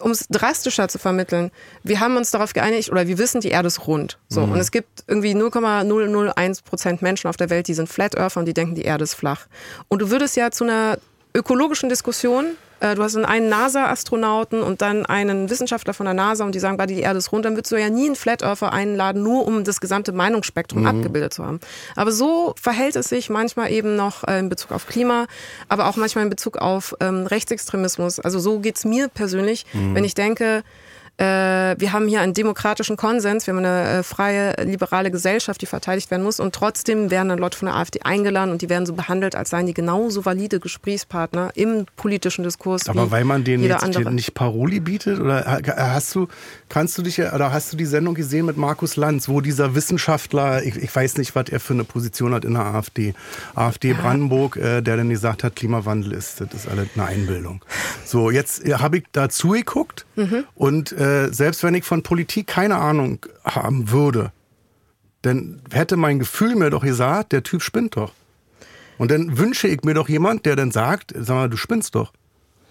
[0.00, 1.50] um es drastischer zu vermitteln,
[1.82, 4.18] wir haben uns darauf geeinigt, oder wir wissen, die Erde ist rund.
[4.28, 8.40] So, Und es gibt irgendwie 0,001 Prozent Menschen auf der Welt, die sind Flat Earther
[8.40, 9.46] und die denken, die Erde ist flach.
[9.88, 10.98] Und du würdest ja zu einer
[11.34, 16.44] ökologischen Diskussion, äh, du hast dann einen NASA-Astronauten und dann einen Wissenschaftler von der NASA
[16.44, 18.72] und die sagen, die Erde ist rund, dann würdest du ja nie einen Flat Earther
[18.72, 21.60] einladen, nur um das gesamte Meinungsspektrum abgebildet zu haben.
[21.94, 25.26] Aber so verhält es sich manchmal eben noch äh, in Bezug auf Klima,
[25.68, 28.20] aber auch manchmal in Bezug auf ähm, Rechtsextremismus.
[28.20, 30.62] Also so geht's mir persönlich, wenn ich denke, äh,
[31.24, 36.10] wir haben hier einen demokratischen Konsens, wir haben eine äh, freie, liberale Gesellschaft, die verteidigt
[36.10, 38.92] werden muss und trotzdem werden dann Leute von der AfD eingeladen und die werden so
[38.92, 42.88] behandelt, als seien die genauso valide Gesprächspartner im politischen Diskurs.
[42.88, 44.12] Aber weil man denen jetzt andere.
[44.12, 46.28] nicht Paroli bietet oder hast du,
[46.68, 50.62] kannst du dich oder hast du die Sendung gesehen mit Markus Lanz, wo dieser Wissenschaftler,
[50.64, 53.14] ich, ich weiß nicht, was er für eine Position hat in der AfD,
[53.54, 53.94] AfD Ja.
[54.00, 57.64] Brandenburg, äh, der dann gesagt hat, Klimawandel ist, das ist alles eine Einbildung.
[58.04, 60.44] So, jetzt äh, habe ich dazu geguckt Mhm.
[60.54, 64.32] und äh, selbst wenn ich von Politik keine Ahnung haben würde,
[65.22, 68.12] dann hätte mein Gefühl mir doch gesagt, der Typ spinnt doch.
[68.98, 72.12] Und dann wünsche ich mir doch jemand, der dann sagt, sag mal, du spinnst doch.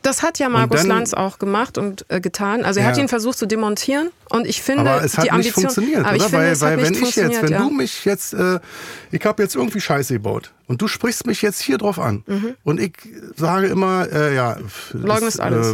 [0.05, 2.63] Das hat ja Markus dann- Lanz auch gemacht und äh, getan.
[2.63, 3.03] Also er hat Ja.
[3.03, 6.15] ihn versucht zu demontieren und ich finde, Aber es hat die nicht Ambition, funktioniert, aber
[6.15, 6.29] ich oder?
[6.29, 7.57] finde, weil es hat weil nicht wenn ich jetzt, wenn ja.
[7.59, 8.59] du mich jetzt, äh,
[9.11, 12.23] ich habe jetzt irgendwie Scheiße gebaut und du sprichst mich jetzt hier drauf an
[12.63, 12.93] und ich
[13.35, 14.57] sage immer, äh, ja,
[14.93, 15.01] Mhm.
[15.01, 15.67] Leugnest ist, alles.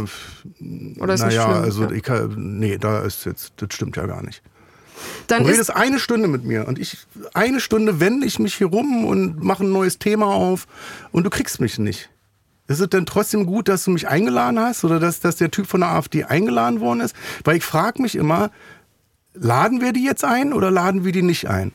[0.60, 1.90] Äh, Oder ist nicht naja, schlimm, also ja.
[1.92, 4.42] ich, kann- nee, da ist jetzt, das stimmt ja gar nicht.
[5.26, 6.96] Dann Du redest eine Stunde mit mir und ich
[7.34, 10.66] eine Stunde wende ich mich hier rum und mache ein neues Thema auf
[11.10, 12.08] und du kriegst mich nicht.
[12.68, 15.66] Ist es denn trotzdem gut, dass du mich eingeladen hast oder dass, dass der Typ
[15.66, 17.14] von der AfD eingeladen worden ist?
[17.44, 18.50] Weil ich frage mich immer,
[19.34, 21.72] laden wir die jetzt ein oder laden wir die nicht ein?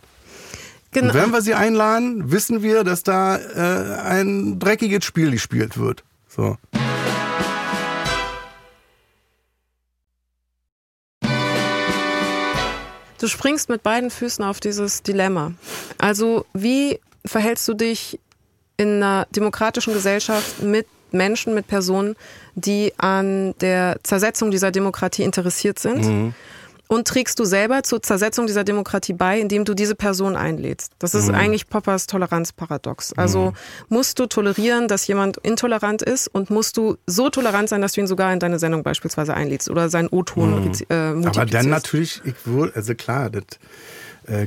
[0.92, 5.78] genau, Und wenn wir sie einladen, wissen wir, dass da äh, ein dreckiges Spiel gespielt
[5.78, 6.04] wird.
[6.28, 6.58] So.
[13.20, 15.54] du springst mit beiden Füßen auf dieses Dilemma.
[15.98, 18.20] Also wie verhältst du dich
[18.78, 22.16] in einer demokratischen Gesellschaft mit Menschen, mit Personen,
[22.56, 26.06] die an der Zersetzung dieser Demokratie interessiert sind?
[26.06, 26.34] Mhm.
[26.90, 30.94] Und trägst du selber zur Zersetzung dieser Demokratie bei, indem du diese Person einlädst?
[31.00, 33.12] Das ist eigentlich Poppers Toleranzparadox.
[33.18, 33.54] Also
[33.90, 38.02] musst du tolerieren, dass jemand intolerant ist und musst du so tolerant sein, dass du
[38.02, 40.72] ihn sogar in deine Sendung beispielsweise einlädst oder seinen O-Ton mhm.
[40.88, 43.44] äh, Aber dann natürlich, ich würde, also klar, das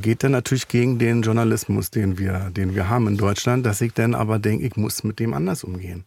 [0.01, 3.93] geht dann natürlich gegen den Journalismus, den wir, den wir haben in Deutschland, dass ich
[3.95, 6.05] dann aber denke, ich muss mit dem anders umgehen.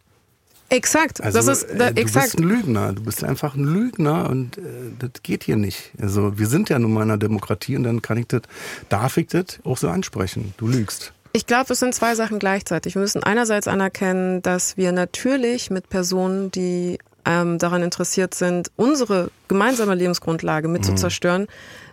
[0.70, 2.32] Exakt, Also, das ist da, äh, du exakt.
[2.32, 4.62] bist ein Lügner, du bist einfach ein Lügner und äh,
[4.98, 5.92] das geht hier nicht.
[6.00, 8.42] Also wir sind ja nun mal in einer Demokratie und dann kann ich das,
[8.88, 10.54] darf ich das auch so ansprechen.
[10.56, 11.12] Du lügst.
[11.32, 12.94] Ich glaube, es sind zwei Sachen gleichzeitig.
[12.94, 19.30] Wir müssen einerseits anerkennen, dass wir natürlich mit Personen, die ähm, daran interessiert sind, unsere
[19.48, 21.46] gemeinsame Lebensgrundlage mit zu zerstören,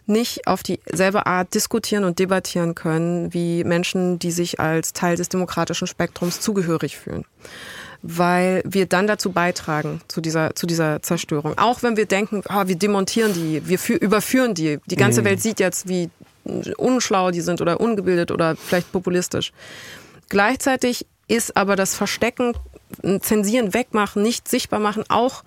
[0.05, 5.29] nicht auf dieselbe Art diskutieren und debattieren können wie Menschen, die sich als Teil des
[5.29, 7.25] demokratischen Spektrums zugehörig fühlen.
[8.01, 11.57] Weil wir dann dazu beitragen, zu dieser, zu dieser Zerstörung.
[11.57, 14.79] Auch wenn wir denken, ah, wir demontieren die, wir fü- überführen die.
[14.87, 16.09] Die ganze Welt sieht jetzt, wie
[16.77, 19.53] unschlau die sind oder ungebildet oder vielleicht populistisch.
[20.29, 22.53] Gleichzeitig ist aber das Verstecken,
[23.21, 25.43] Zensieren, Wegmachen, nicht sichtbar machen auch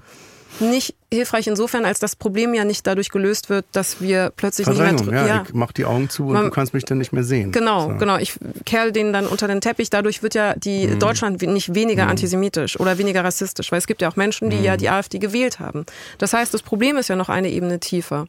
[0.61, 4.97] nicht hilfreich insofern, als das Problem ja nicht dadurch gelöst wird, dass wir plötzlich Verdrängung,
[4.97, 5.27] nicht mehr...
[5.27, 7.53] ja, ich mach die Augen zu und Man- du kannst mich dann nicht mehr sehen.
[7.53, 7.97] Genau, So.
[7.99, 8.17] genau.
[8.19, 8.35] Ich
[8.65, 9.91] kerl den dann unter den Teppich.
[9.91, 10.99] Dadurch wird ja die Mhm.
[10.99, 14.65] Deutschland nicht weniger antisemitisch oder weniger rassistisch, weil es gibt ja auch Menschen, die Mhm.
[14.65, 15.87] ja die AfD gewählt haben.
[16.19, 18.27] Das heißt, das Problem ist ja noch eine Ebene tiefer.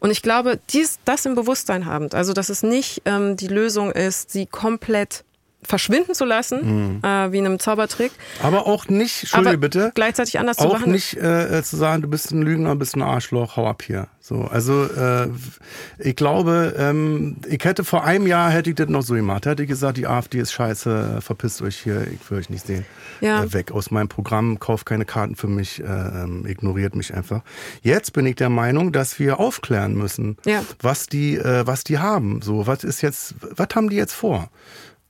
[0.00, 3.92] Und ich glaube, dies, das im Bewusstsein habend, also dass es nicht ähm, die Lösung
[3.92, 5.24] ist, sie komplett
[5.66, 8.12] verschwinden zu lassen, äh, wie in einem Zaubertrick,
[8.42, 9.26] Aber auch nicht, Mhm.
[9.26, 10.92] Entschuldige bitte, gleichzeitig anders zu auch behandeln.
[10.92, 14.08] nicht äh, zu sagen, du bist ein Lügner, bist ein Arschloch, hau ab hier.
[14.20, 15.28] So, also äh,
[15.98, 19.44] ich glaube, ähm, ich hätte vor einem Jahr hätte ich das noch so gemacht.
[19.44, 22.86] Hätte ich gesagt, die AfD ist scheiße, verpisst euch hier, ich will euch nicht sehen.
[23.20, 23.44] Ja.
[23.44, 27.42] Äh, weg aus meinem Programm, kauft keine Karten für mich, äh, ähm, ignoriert mich einfach.
[27.82, 30.62] Jetzt bin ich der Meinung, dass wir aufklären müssen, Ja.
[30.80, 32.40] was die, äh, was die haben.
[32.40, 34.48] So, was ist jetzt, was haben die jetzt vor?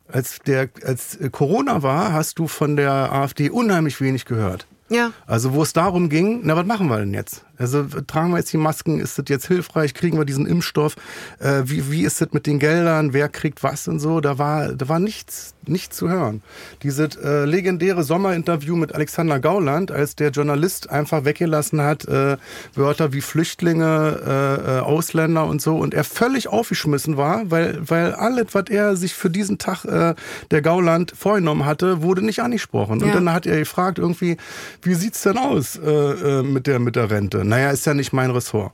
[0.07, 4.67] Als der, als Corona war, hast du von der AfD unheimlich wenig gehört.
[4.91, 5.13] Ja.
[5.27, 7.45] Also wo es darum ging, na was machen wir denn jetzt?
[7.57, 10.97] Also tragen wir jetzt die Masken, ist das jetzt hilfreich, kriegen wir diesen Impfstoff,
[11.39, 14.73] äh, wie, wie ist das mit den Geldern, wer kriegt was und so, da war,
[14.73, 16.43] da war nichts, nichts zu hören.
[16.83, 22.37] Dieses äh, legendäre Sommerinterview mit Alexander Gauland, als der Journalist einfach weggelassen hat, äh,
[22.75, 28.13] Wörter wie Flüchtlinge, äh, äh, Ausländer und so und er völlig aufgeschmissen war, weil, weil
[28.15, 30.15] alles, was er sich für diesen Tag äh,
[30.51, 33.01] der Gauland vorgenommen hatte, wurde nicht angesprochen.
[33.03, 33.15] Und Ja.
[33.15, 34.37] dann hat er gefragt irgendwie,
[34.83, 37.44] wie sieht's denn aus mit der mit der Rente?
[37.49, 38.73] Naja, ist ja nicht mein Ressort.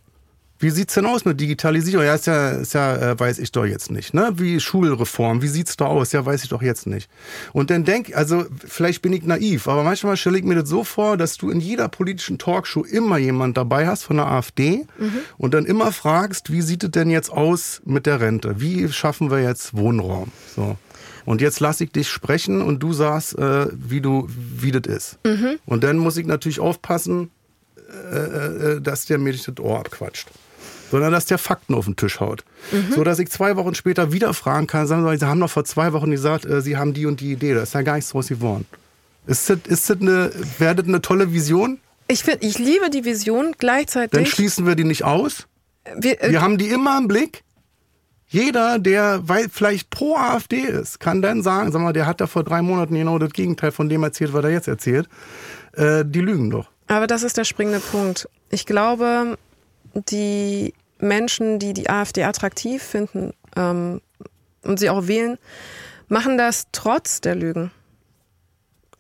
[0.62, 2.05] Wie sieht's denn aus mit Digitalisierung?
[2.05, 4.12] Ja, ist ja, ist ja äh, weiß ich doch jetzt nicht.
[4.12, 4.33] Ne?
[4.35, 6.12] Wie Schulreform, wie sieht's da aus?
[6.12, 7.09] Ja, weiß ich doch jetzt nicht.
[7.55, 10.85] Und dann denk, also vielleicht bin ich naiv, aber manchmal stelle ich mir das so
[10.85, 14.87] vor, dass du in jeder politischen Talkshow immer jemand dabei hast von der AfD
[15.39, 18.61] und dann immer fragst, wie sieht es denn jetzt aus mit der Rente?
[18.61, 20.31] Wie schaffen wir jetzt Wohnraum?
[20.55, 20.77] So.
[21.25, 25.18] Und jetzt lasse ich dich sprechen und du sagst, äh, wie du, wie das ist.
[25.64, 27.31] Und dann muss ich natürlich aufpassen,
[27.91, 30.28] äh, äh, dass der mir das Ohr abquatscht.
[30.91, 32.45] Sondern dass der Fakten auf den Tisch haut.
[32.72, 32.95] Mhm.
[32.95, 35.64] So dass ich zwei Wochen später wieder fragen kann, sagen Sie, Sie haben doch vor
[35.64, 37.55] zwei Wochen gesagt, äh, Sie haben die und die Idee.
[37.55, 38.66] Da ist ja gar nichts draus geworden.
[39.26, 41.78] Ist das, ist das eine, wäre das eine tolle Vision?
[42.09, 44.11] Ich, find, ich liebe die Vision gleichzeitig.
[44.11, 45.47] Dann schließen wir die nicht aus.
[45.97, 47.45] Wir, äh, wir haben die immer im Blick.
[48.26, 52.28] Jeder, der weil vielleicht pro AfD ist, kann dann sagen, sag mal, der hat da
[52.28, 55.09] vor drei Monaten genau das Gegenteil von dem erzählt, was er jetzt erzählt.
[55.72, 56.68] Äh, die lügen doch.
[56.91, 58.28] Aber das ist der springende Punkt.
[58.51, 59.38] Ich glaube,
[59.95, 64.01] die Menschen, die die AfD attraktiv finden ähm,
[64.64, 65.38] und sie auch wählen,
[66.09, 67.70] machen das trotz der Lügen.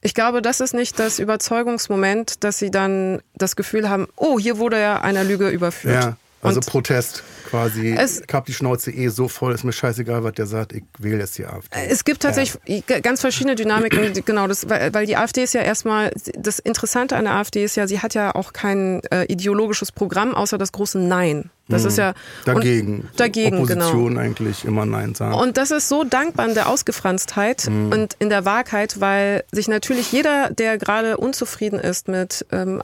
[0.02, 4.58] Ich glaube, das ist nicht das Überzeugungsmoment, dass sie dann das Gefühl haben, oh, hier
[4.58, 6.04] wurde ja einer Lüge überführt.
[6.04, 6.16] Ja.
[6.42, 7.94] Also und Protest quasi.
[7.96, 10.84] Es, ich hab die Schnauze eh so voll, ist mir scheißegal, was der sagt, ich
[10.98, 11.78] wähle jetzt die AfD.
[11.88, 13.00] Es gibt tatsächlich ja.
[13.00, 17.24] ganz verschiedene Dynamiken, genau, das, weil, weil die AfD ist ja erstmal, das Interessante an
[17.24, 20.98] der AfD ist ja, sie hat ja auch kein äh, ideologisches Programm, außer das große
[20.98, 21.50] Nein.
[21.68, 21.88] Das mhm.
[21.88, 22.14] ist ja
[22.44, 23.08] dagegen.
[23.16, 24.20] Dagegen, Opposition genau.
[24.20, 25.34] eigentlich immer Nein sagen.
[25.34, 27.92] Und das ist so dankbar in der Ausgefranstheit mhm.
[27.92, 32.82] und in der Wahrheit, weil sich natürlich jeder, der gerade unzufrieden ist mit ähm,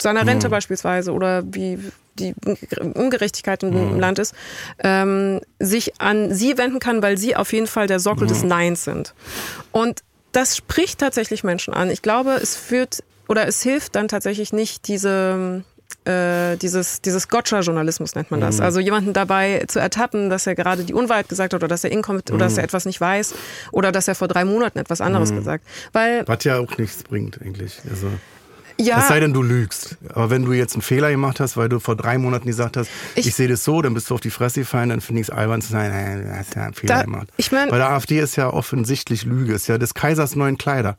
[0.00, 0.52] seiner Rente mhm.
[0.52, 1.78] beispielsweise oder wie
[2.18, 2.34] die
[2.94, 4.00] Ungerechtigkeit im mhm.
[4.00, 4.34] Land ist,
[4.78, 8.28] ähm, sich an sie wenden kann, weil sie auf jeden Fall der Sockel mhm.
[8.28, 9.14] des Neins sind.
[9.72, 10.02] Und
[10.32, 11.90] das spricht tatsächlich Menschen an.
[11.90, 15.64] Ich glaube, es führt oder es hilft dann tatsächlich nicht diese
[16.04, 18.58] äh, dieses, dieses Gotcha-Journalismus nennt man das.
[18.58, 18.64] Mhm.
[18.64, 21.92] Also jemanden dabei zu ertappen, dass er gerade die Unwahrheit gesagt hat oder dass er
[21.92, 22.36] inkommt mhm.
[22.36, 22.66] oder dass er mhm.
[22.66, 23.34] etwas nicht weiß
[23.72, 25.36] oder dass er vor drei Monaten etwas anderes mhm.
[25.36, 25.64] gesagt.
[25.92, 27.80] Weil Was ja auch nichts bringt eigentlich.
[27.90, 28.08] Also
[28.78, 29.00] ja.
[29.00, 29.96] Es sei denn, du lügst.
[30.10, 32.90] Aber wenn du jetzt einen Fehler gemacht hast, weil du vor drei Monaten gesagt hast,
[33.14, 35.28] ich, ich sehe das so, dann bist du auf die Fresse gefallen, dann finde ich
[35.28, 37.28] es albern zu sagen, nein, du hast ja einen Fehler da, gemacht.
[37.36, 40.96] Ich mein, Bei der AfD ist ja offensichtlich Lüge, ist ja des Kaisers neuen Kleider.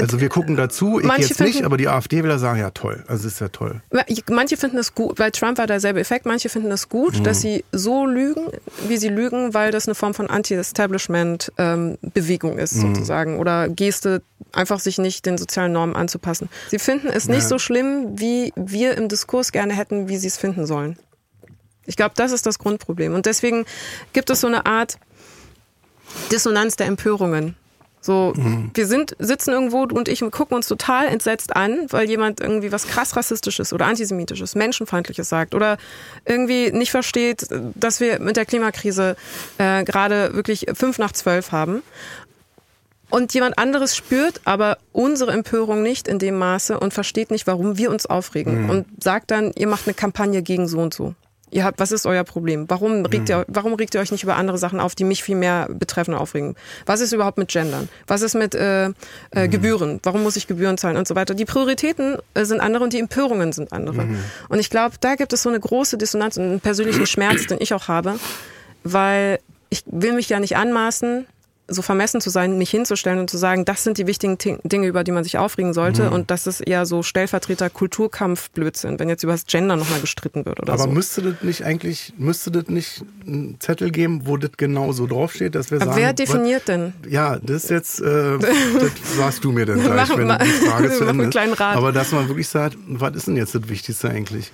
[0.00, 3.26] Also wir gucken dazu, ich manche jetzt nicht, aber die AfD-Wähler sagen, ja toll, also
[3.26, 3.82] es ist ja toll.
[4.30, 7.24] Manche finden es gut, bei Trump war derselbe Effekt, manche finden es gut, mhm.
[7.24, 8.46] dass sie so lügen,
[8.88, 12.94] wie sie lügen, weil das eine Form von Anti-Establishment-Bewegung ähm, ist mhm.
[12.94, 14.22] sozusagen oder Geste,
[14.52, 16.48] einfach sich nicht den sozialen Normen anzupassen.
[16.68, 17.48] Sie finden es nicht ja.
[17.48, 20.96] so schlimm, wie wir im Diskurs gerne hätten, wie sie es finden sollen.
[21.86, 23.14] Ich glaube, das ist das Grundproblem.
[23.14, 23.64] Und deswegen
[24.12, 24.98] gibt es so eine Art
[26.30, 27.56] Dissonanz der Empörungen.
[28.02, 28.70] So, mhm.
[28.72, 32.86] wir sind, sitzen irgendwo und ich gucken uns total entsetzt an, weil jemand irgendwie was
[32.86, 35.76] krass rassistisches oder antisemitisches, menschenfeindliches sagt oder
[36.24, 39.16] irgendwie nicht versteht, dass wir mit der Klimakrise
[39.58, 41.82] äh, gerade wirklich fünf nach zwölf haben.
[43.10, 47.76] Und jemand anderes spürt aber unsere Empörung nicht in dem Maße und versteht nicht, warum
[47.76, 48.70] wir uns aufregen mhm.
[48.70, 51.14] und sagt dann, ihr macht eine Kampagne gegen so und so.
[51.50, 52.66] Ihr habt, was ist euer Problem?
[52.68, 55.36] Warum regt, ihr, warum regt ihr euch nicht über andere Sachen auf, die mich viel
[55.36, 56.54] mehr betreffen und aufregen?
[56.86, 57.88] Was ist überhaupt mit Gendern?
[58.06, 58.90] Was ist mit äh, äh,
[59.34, 59.50] mhm.
[59.50, 60.00] Gebühren?
[60.02, 61.34] Warum muss ich Gebühren zahlen und so weiter?
[61.34, 64.02] Die Prioritäten äh, sind andere und die Empörungen sind andere.
[64.02, 64.18] Mhm.
[64.48, 67.58] Und ich glaube, da gibt es so eine große Dissonanz und einen persönlichen Schmerz, den
[67.60, 68.18] ich auch habe,
[68.84, 69.40] weil
[69.70, 71.26] ich will mich ja nicht anmaßen,
[71.70, 75.04] so vermessen zu sein, mich hinzustellen und zu sagen, das sind die wichtigen Dinge, über
[75.04, 76.12] die man sich aufregen sollte mhm.
[76.12, 80.44] und das ist eher so Stellvertreter Kulturkampf Blödsinn, wenn jetzt über das Gender nochmal gestritten
[80.44, 80.84] wird oder Aber so.
[80.84, 85.06] Aber müsste das nicht eigentlich, müsste das nicht einen Zettel geben, wo das genau so
[85.06, 85.92] draufsteht, dass wir sagen...
[85.94, 86.92] Wer definiert was, denn?
[87.08, 91.04] Ja, das ist jetzt, äh, das sagst du mir dann gleich, wenn die Frage zu
[91.04, 91.60] Ende ist.
[91.60, 94.52] Aber dass man wirklich sagt, was ist denn jetzt das Wichtigste eigentlich?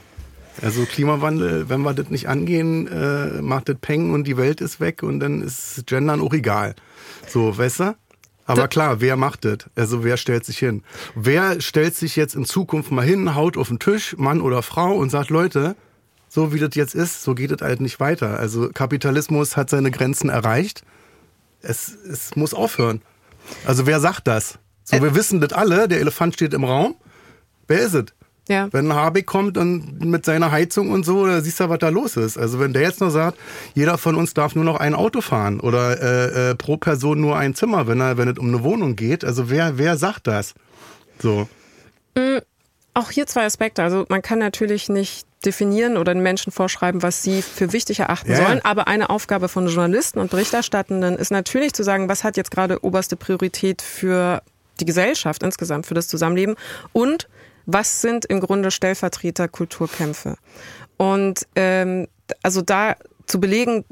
[0.62, 4.81] Also Klimawandel, wenn wir das nicht angehen, äh, macht das Peng und die Welt ist
[4.81, 6.75] weg und dann ist Gendern auch egal.
[7.29, 7.97] So, weißt du?
[8.47, 9.59] Aber klar, wer macht das?
[9.74, 10.83] Also wer stellt sich hin?
[11.16, 14.95] Wer stellt sich jetzt in Zukunft mal hin, haut auf den Tisch, Mann oder Frau
[14.95, 15.74] und sagt, Leute,
[16.29, 18.39] so wie das jetzt ist, so geht es halt nicht weiter.
[18.39, 20.83] Also Kapitalismus hat seine Grenzen erreicht.
[21.61, 23.03] Es, es muss aufhören.
[23.64, 24.59] Also wer sagt das?
[24.85, 26.95] So, wir wissen das alle, der Elefant steht im Raum.
[27.66, 28.05] Wer ist es?
[28.49, 28.68] Ja.
[28.70, 32.16] Wenn Habeck kommt und mit seiner Heizung und so, da siehst du, was da los
[32.16, 32.38] ist.
[32.38, 33.38] Also wenn der jetzt nur sagt,
[33.74, 37.36] jeder von uns darf nur noch ein Auto fahren oder äh, äh, pro Person nur
[37.36, 39.24] ein Zimmer, wenn er, wenn es um eine Wohnung geht.
[39.24, 40.55] Also wer, wer sagt das?
[41.20, 41.49] So.
[42.14, 42.40] Mhm.
[42.94, 43.82] Auch hier zwei Aspekte.
[43.82, 48.30] Also man kann natürlich nicht definieren oder den Menschen vorschreiben, was sie für wichtig erachten
[48.30, 48.38] ja.
[48.38, 48.64] sollen.
[48.64, 52.82] Aber eine Aufgabe von Journalisten und Berichterstattenden ist natürlich zu sagen, was hat jetzt gerade
[52.82, 54.42] oberste Priorität für
[54.80, 56.57] die Gesellschaft insgesamt, für das Zusammenleben
[56.92, 57.28] und
[57.67, 60.37] was sind im Grunde Stellvertreter-Kulturkämpfe?
[60.97, 62.09] Und ähm,
[62.43, 62.97] also da
[63.27, 63.85] zu belegen,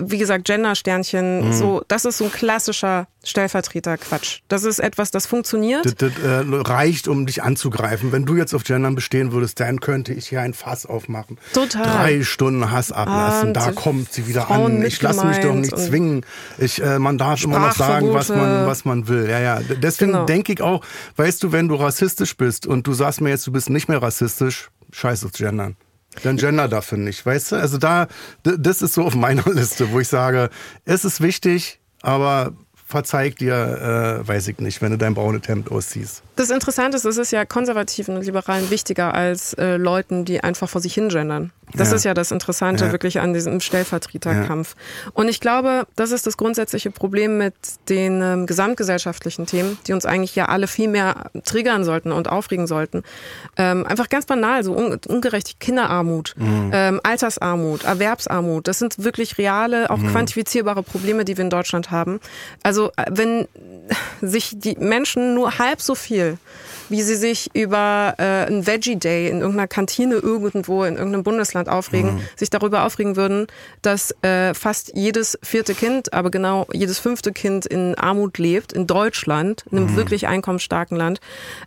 [0.00, 1.52] wie gesagt, Gender-Sternchen, mhm.
[1.52, 4.40] so, das ist so ein klassischer Stellvertreter-Quatsch.
[4.48, 5.84] Das ist etwas, das funktioniert.
[5.84, 8.12] Das, das äh, reicht, um dich anzugreifen.
[8.12, 11.38] Wenn du jetzt auf Gendern bestehen würdest, dann könnte ich hier ein Fass aufmachen.
[11.52, 11.84] Total.
[11.84, 14.82] Drei Stunden Hass ablassen, und da kommt sie wieder Frauen an.
[14.82, 16.24] Ich lasse mich doch nicht zwingen.
[16.56, 19.28] Ich, äh, man darf immer noch sagen, was man, was man will.
[19.28, 19.60] Ja, ja.
[19.60, 20.24] Deswegen genau.
[20.24, 20.82] denke ich auch,
[21.16, 24.00] weißt du, wenn du rassistisch bist und du sagst mir jetzt, du bist nicht mehr
[24.02, 25.76] rassistisch, scheiß auf Gendern.
[26.22, 27.56] Dann gender dafür nicht, weißt du?
[27.56, 28.08] Also da,
[28.42, 30.50] das ist so auf meiner Liste, wo ich sage,
[30.84, 32.54] es ist wichtig, aber
[32.86, 36.22] verzeih dir, äh, weiß ich nicht, wenn du dein braunes Hemd ausziehst.
[36.38, 40.68] Das Interessante ist, es ist ja Konservativen und Liberalen wichtiger als äh, Leuten, die einfach
[40.68, 41.50] vor sich hin gendern.
[41.74, 41.96] Das ja.
[41.96, 42.92] ist ja das Interessante ja.
[42.92, 44.76] wirklich an diesem Stellvertreterkampf.
[44.76, 45.10] Ja.
[45.14, 47.54] Und ich glaube, das ist das grundsätzliche Problem mit
[47.88, 52.68] den ähm, gesamtgesellschaftlichen Themen, die uns eigentlich ja alle viel mehr triggern sollten und aufregen
[52.68, 53.02] sollten.
[53.56, 56.70] Ähm, einfach ganz banal, so un ungerecht Kinderarmut, mhm.
[56.72, 58.68] ähm, Altersarmut, Erwerbsarmut.
[58.68, 60.12] Das sind wirklich reale, auch mhm.
[60.12, 62.20] quantifizierbare Probleme, die wir in Deutschland haben.
[62.62, 63.48] Also äh, wenn
[64.20, 66.27] sich die Menschen nur halb so viel
[66.88, 71.68] wie sie sich über äh, einen Veggie Day in irgendeiner Kantine irgendwo in irgendeinem Bundesland
[71.68, 72.20] aufregen, mhm.
[72.36, 73.46] sich darüber aufregen würden,
[73.82, 78.86] dass äh, fast jedes vierte Kind, aber genau jedes fünfte Kind in Armut lebt, in
[78.86, 79.96] Deutschland, in einem mhm.
[79.96, 81.20] wirklich einkommensstarken Land,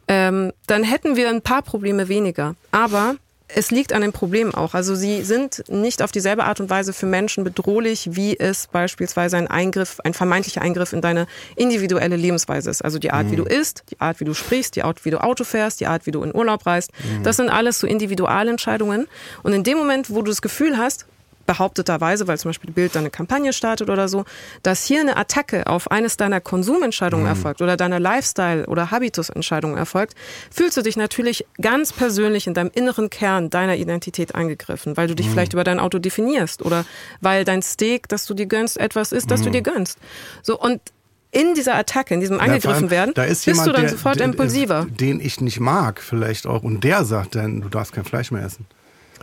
[0.08, 2.56] ähm, dann hätten wir ein paar Probleme weniger.
[2.72, 3.16] Aber
[3.56, 4.74] es liegt an dem Problem auch.
[4.74, 9.38] Also sie sind nicht auf dieselbe Art und Weise für Menschen bedrohlich, wie es beispielsweise
[9.38, 12.84] ein Eingriff, ein vermeintlicher Eingriff in deine individuelle Lebensweise ist.
[12.84, 13.32] Also die Art, mhm.
[13.32, 15.88] wie du isst, die Art, wie du sprichst, die Art, wie du Auto fährst, die
[15.88, 16.92] Art, wie du in Urlaub reist.
[17.04, 17.24] Mhm.
[17.24, 19.08] Das sind alles so Individualentscheidungen.
[19.44, 21.06] Und in dem Moment, wo du das Gefühl hast,
[21.46, 24.26] behaupteterweise, weil zum Beispiel Bild eine Kampagne startet oder so,
[24.64, 27.32] dass hier eine Attacke auf eines deiner Konsumentscheidungen mhm.
[27.32, 30.16] erfolgt oder deiner Lifestyle- oder Habitusentscheidungen erfolgt,
[30.52, 35.16] fühlst du dich natürlich ganz persönlich in deinem inneren Kern deiner Identität angegriffen, weil du
[35.16, 35.32] dich mhm.
[35.32, 36.86] vielleicht über dein Auto definierst oder
[37.22, 39.46] weil dein Steak, das du dir gönnst, etwas ist, das mhm.
[39.46, 39.98] du dir gönnst.
[40.44, 40.82] So und
[41.32, 44.86] in dieser Attacke, in diesem angegriffen ja, werden, bist jemand, du dann der, sofort impulsiver.
[44.90, 48.44] Den ich nicht mag, vielleicht auch, und der sagt dann, du darfst kein Fleisch mehr
[48.44, 48.66] essen.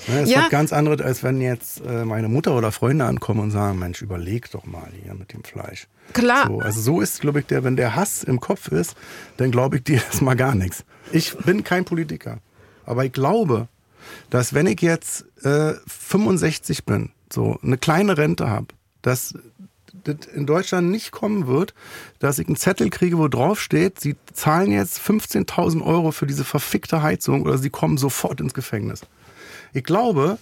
[0.06, 0.42] Ne, es ja.
[0.42, 4.02] ist ganz anderes, als wenn jetzt äh, meine Mutter oder Freunde ankommen und sagen, Mensch,
[4.02, 5.88] überleg doch mal hier mit dem Fleisch.
[6.12, 6.46] Klar.
[6.46, 8.96] So, also so ist, glaube ich, der, wenn der Hass im Kopf ist,
[9.36, 10.84] dann glaube ich dir erstmal gar nichts.
[11.12, 12.38] Ich bin kein Politiker.
[12.84, 13.68] Aber ich glaube,
[14.30, 18.68] dass wenn ich jetzt äh, 65 bin, so eine kleine Rente habe,
[19.02, 19.34] dass
[20.04, 21.74] das in Deutschland nicht kommen wird,
[22.18, 26.44] dass ich einen Zettel kriege, wo drauf steht, sie zahlen jetzt 15.000 Euro für diese
[26.44, 29.02] verfickte Heizung oder sie kommen sofort ins Gefängnis.
[29.72, 30.38] Ich glaube,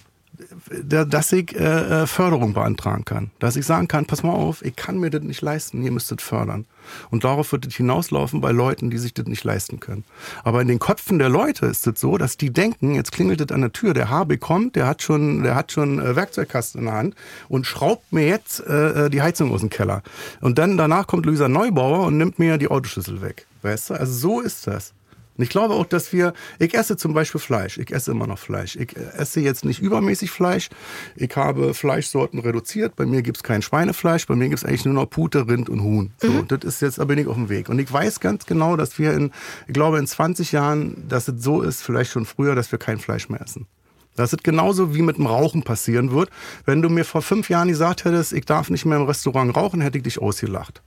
[0.83, 3.31] dass ich äh, äh, Förderung beantragen kann.
[3.39, 6.11] Dass ich sagen kann, pass mal auf, ich kann mir das nicht leisten, ihr müsst
[6.11, 6.65] das fördern.
[7.09, 10.03] Und darauf wird es hinauslaufen bei Leuten, die sich das nicht leisten können.
[10.43, 13.51] Aber in den Köpfen der Leute ist es so, dass die denken, jetzt klingelt es
[13.51, 16.85] an der Tür, der HB kommt, der hat schon, der hat schon äh, Werkzeugkasten in
[16.85, 17.15] der Hand
[17.49, 20.03] und schraubt mir jetzt äh, die Heizung aus dem Keller.
[20.39, 23.47] Und dann danach kommt Luisa Neubauer und nimmt mir die Autoschlüssel weg.
[23.63, 23.95] Weißt du?
[23.95, 24.93] Also so ist das.
[25.37, 27.77] Und ich glaube auch, dass wir, ich esse zum Beispiel Fleisch.
[27.77, 28.75] Ich esse immer noch Fleisch.
[28.75, 30.69] Ich esse jetzt nicht übermäßig Fleisch.
[31.15, 32.95] Ich habe Fleischsorten reduziert.
[32.95, 34.25] Bei mir gibt's kein Schweinefleisch.
[34.25, 36.11] Bei mir gibt's eigentlich nur noch Pute, Rind und Huhn.
[36.21, 36.47] So, mhm.
[36.47, 37.69] das ist jetzt, da bin ich auf dem Weg.
[37.69, 39.31] Und ich weiß ganz genau, dass wir in,
[39.67, 42.97] ich glaube, in 20 Jahren, dass es so ist, vielleicht schon früher, dass wir kein
[42.97, 43.67] Fleisch mehr essen.
[44.15, 46.31] Das ist genauso wie mit dem Rauchen passieren wird.
[46.65, 49.79] Wenn du mir vor fünf Jahren gesagt hättest, ich darf nicht mehr im Restaurant rauchen,
[49.79, 50.81] hätte ich dich ausgelacht.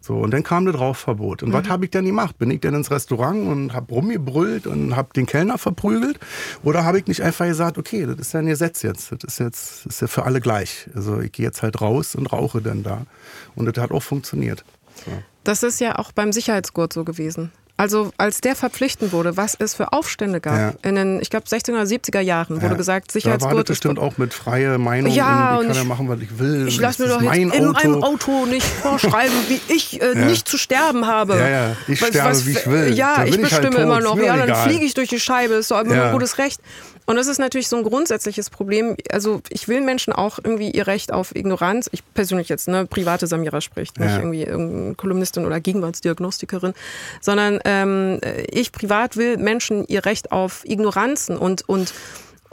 [0.00, 1.42] So, und dann kam das Rauchverbot.
[1.42, 1.52] Und mhm.
[1.54, 2.38] was habe ich denn gemacht?
[2.38, 6.18] Bin ich denn ins Restaurant und habe rumgebrüllt und habe den Kellner verprügelt?
[6.62, 9.12] Oder habe ich nicht einfach gesagt, okay, das ist ja ein Gesetz jetzt.
[9.12, 10.88] Das ist jetzt das ist ja für alle gleich.
[10.94, 13.06] Also ich gehe jetzt halt raus und rauche dann da.
[13.54, 14.64] Und das hat auch funktioniert.
[15.04, 15.10] So.
[15.44, 17.52] Das ist ja auch beim Sicherheitsgurt so gewesen.
[17.76, 20.72] Also als der verpflichtend wurde, was es für Aufstände gab ja.
[20.88, 22.74] in den, ich glaube, 60er oder 70er Jahren, wurde ja.
[22.74, 25.12] gesagt, Sicherheitsgurt da war das bestimmt auch mit freier Meinung.
[25.12, 26.68] Ja, und ich kann ja machen, was ich will.
[26.68, 27.72] Ich lasse mir doch jetzt in Auto.
[27.72, 30.24] meinem Auto nicht vorschreiben, wie ich äh, ja.
[30.24, 31.36] nicht zu sterben habe.
[31.36, 32.94] Ja, ja, ich was, sterbe, was, wie ich will.
[32.94, 34.18] Ja, ich bestimme halt immer noch.
[34.18, 36.60] Ja, dann fliege ich durch die Scheibe, ist doch immer ein gutes Recht.
[37.06, 38.96] Und das ist natürlich so ein grundsätzliches Problem.
[39.10, 41.88] Also ich will Menschen auch irgendwie ihr Recht auf Ignoranz.
[41.92, 44.18] Ich persönlich jetzt, ne, private Samira spricht, nicht ja.
[44.18, 46.72] irgendwie irgendeine Kolumnistin oder Gegenwartsdiagnostikerin,
[47.20, 51.92] sondern ähm, ich privat will Menschen ihr Recht auf Ignoranzen und, und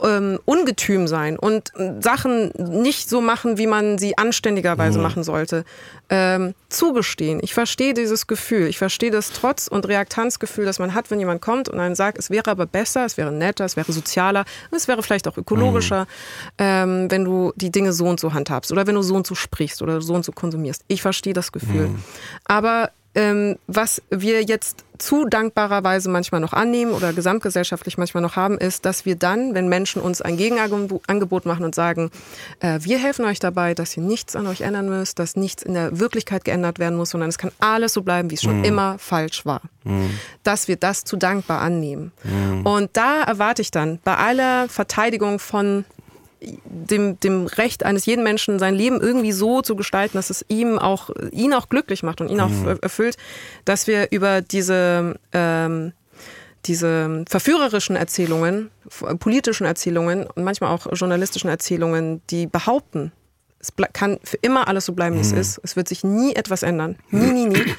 [0.02, 5.02] ähm, ungetüm sein und Sachen nicht so machen, wie man sie anständigerweise mhm.
[5.02, 5.64] machen sollte,
[6.08, 7.40] ähm, zugestehen.
[7.42, 8.66] Ich verstehe dieses Gefühl.
[8.66, 12.18] Ich verstehe das Trotz- und Reaktanzgefühl, das man hat, wenn jemand kommt und einen sagt,
[12.18, 16.02] es wäre aber besser, es wäre netter, es wäre sozialer, es wäre vielleicht auch ökologischer,
[16.02, 16.06] mhm.
[16.58, 19.34] ähm, wenn du die Dinge so und so handhabst oder wenn du so und so
[19.34, 20.84] sprichst oder so und so konsumierst.
[20.88, 21.88] Ich verstehe das Gefühl.
[21.88, 22.02] Mhm.
[22.44, 28.56] Aber ähm, was wir jetzt zu dankbarerweise manchmal noch annehmen oder gesamtgesellschaftlich manchmal noch haben,
[28.56, 32.10] ist, dass wir dann, wenn Menschen uns ein Gegenangebot machen und sagen,
[32.60, 35.74] äh, wir helfen euch dabei, dass ihr nichts an euch ändern müsst, dass nichts in
[35.74, 38.64] der Wirklichkeit geändert werden muss, sondern es kann alles so bleiben, wie es schon mhm.
[38.64, 40.10] immer falsch war, mhm.
[40.44, 42.12] dass wir das zu dankbar annehmen.
[42.22, 42.64] Mhm.
[42.64, 45.84] Und da erwarte ich dann bei aller Verteidigung von
[46.64, 50.78] dem, dem Recht eines jeden Menschen, sein Leben irgendwie so zu gestalten, dass es ihm
[50.78, 52.78] auch, ihn auch glücklich macht und ihn auch mhm.
[52.80, 53.16] erfüllt,
[53.64, 55.92] dass wir über diese, ähm,
[56.66, 58.70] diese verführerischen Erzählungen,
[59.18, 63.12] politischen Erzählungen und manchmal auch journalistischen Erzählungen, die behaupten,
[63.62, 65.60] es kann für immer alles so bleiben, wie es ist.
[65.62, 66.96] Es wird sich nie etwas ändern.
[67.10, 67.64] Nie, nie, nie.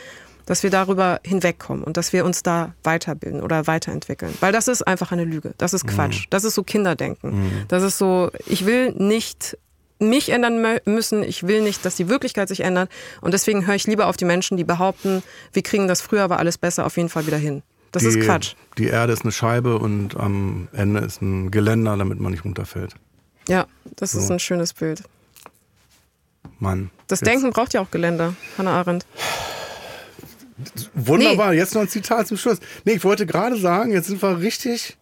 [0.46, 4.34] Dass wir darüber hinwegkommen und dass wir uns da weiterbilden oder weiterentwickeln.
[4.42, 5.54] Weil das ist einfach eine Lüge.
[5.58, 6.26] Das ist Quatsch.
[6.30, 7.66] Das ist so Kinderdenken.
[7.70, 9.58] Das ist so, ich will nicht
[10.00, 11.24] mich ändern müssen.
[11.24, 12.90] Ich will nicht, dass die Wirklichkeit sich ändert.
[13.22, 15.24] Und deswegen höre ich lieber auf die Menschen, die behaupten,
[15.54, 17.64] wir kriegen das früher, war alles besser, auf jeden Fall wieder hin.
[17.94, 18.56] Das die, ist Quatsch.
[18.78, 22.96] Die Erde ist eine Scheibe und am Ende ist ein Geländer, damit man nicht runterfällt.
[23.48, 24.34] Ja, das ist So.
[24.34, 25.04] ein schönes Bild.
[26.60, 26.90] Mann.
[27.08, 29.06] Das Denken braucht ja auch Geländer, Hannah Arendt.
[30.94, 32.60] Wunderbar, jetzt noch ein Zitat zum Schluss.
[32.86, 34.98] Nee, ich wollte gerade sagen, jetzt sind wir richtig,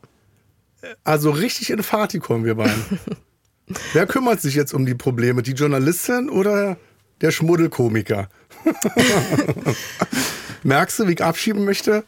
[1.04, 3.00] also richtig in Fahrt kommen wir beiden.
[3.94, 5.44] Wer kümmert sich jetzt um die Probleme?
[5.44, 6.78] Die Journalistin oder
[7.22, 8.30] der Schmuddelkomiker?
[10.64, 12.04] Merkst du, wie ich abschieben möchte?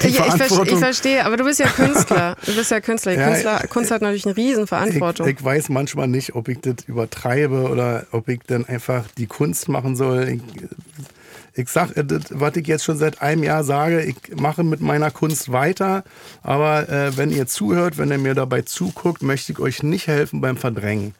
[0.00, 2.36] Ich, ich, ich verstehe, aber du bist ja Künstler.
[2.46, 3.12] Du bist ja Künstler.
[3.12, 5.26] Ja, Künstler Kunst hat natürlich eine Riesenverantwortung.
[5.26, 9.26] Ich, ich weiß manchmal nicht, ob ich das übertreibe oder ob ich dann einfach die
[9.26, 10.28] Kunst machen soll.
[10.28, 10.42] Ich,
[11.58, 15.10] ich sag, äh, was ich jetzt schon seit einem Jahr sage, ich mache mit meiner
[15.10, 16.04] Kunst weiter.
[16.42, 20.40] Aber äh, wenn ihr zuhört, wenn ihr mir dabei zuguckt, möchte ich euch nicht helfen
[20.40, 21.14] beim Verdrängen.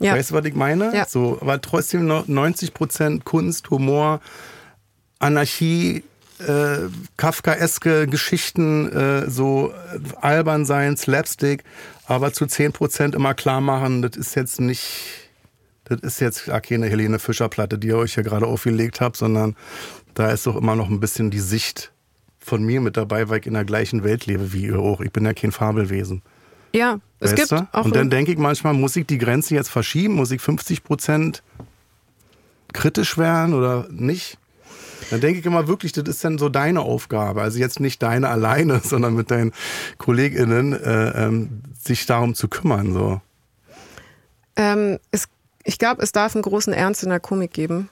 [0.00, 0.14] ja.
[0.14, 0.94] Weißt du, was ich meine?
[0.94, 1.06] Ja.
[1.06, 4.20] So, aber trotzdem noch 90 Prozent Kunst, Humor,
[5.18, 6.02] Anarchie,
[6.38, 11.64] äh, Kafkaeske Geschichten, äh, so äh, albern sein, Slapstick,
[12.06, 15.25] aber zu 10 Prozent immer klar machen, das ist jetzt nicht,
[15.88, 19.16] das ist jetzt gar keine Helene Fischer Platte, die ihr euch hier gerade aufgelegt habt,
[19.16, 19.56] sondern
[20.14, 21.92] da ist doch immer noch ein bisschen die Sicht
[22.38, 25.00] von mir mit dabei, weil ich in der gleichen Welt lebe wie ihr auch.
[25.00, 26.22] Ich bin ja kein Fabelwesen.
[26.72, 27.68] ja, es Weißt gibt du?
[27.72, 27.84] auch.
[27.84, 30.14] Und dann denke ich manchmal, muss ich die Grenze jetzt verschieben?
[30.14, 31.42] Muss ich 50 Prozent
[32.72, 34.38] kritisch werden oder nicht?
[35.10, 37.42] Dann denke ich immer wirklich, das ist dann so deine Aufgabe.
[37.42, 39.52] Also jetzt nicht deine alleine, sondern mit deinen
[39.98, 42.92] KollegInnen, äh, ähm, sich darum zu kümmern.
[42.92, 43.20] So.
[44.56, 45.28] Ähm, es,
[45.66, 47.88] ich glaube, es darf einen großen Ernst in der Komik geben.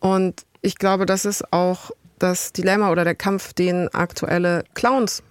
[0.00, 5.22] Und ich glaube, das ist auch das Dilemma oder der Kampf, den aktuelle Clowns,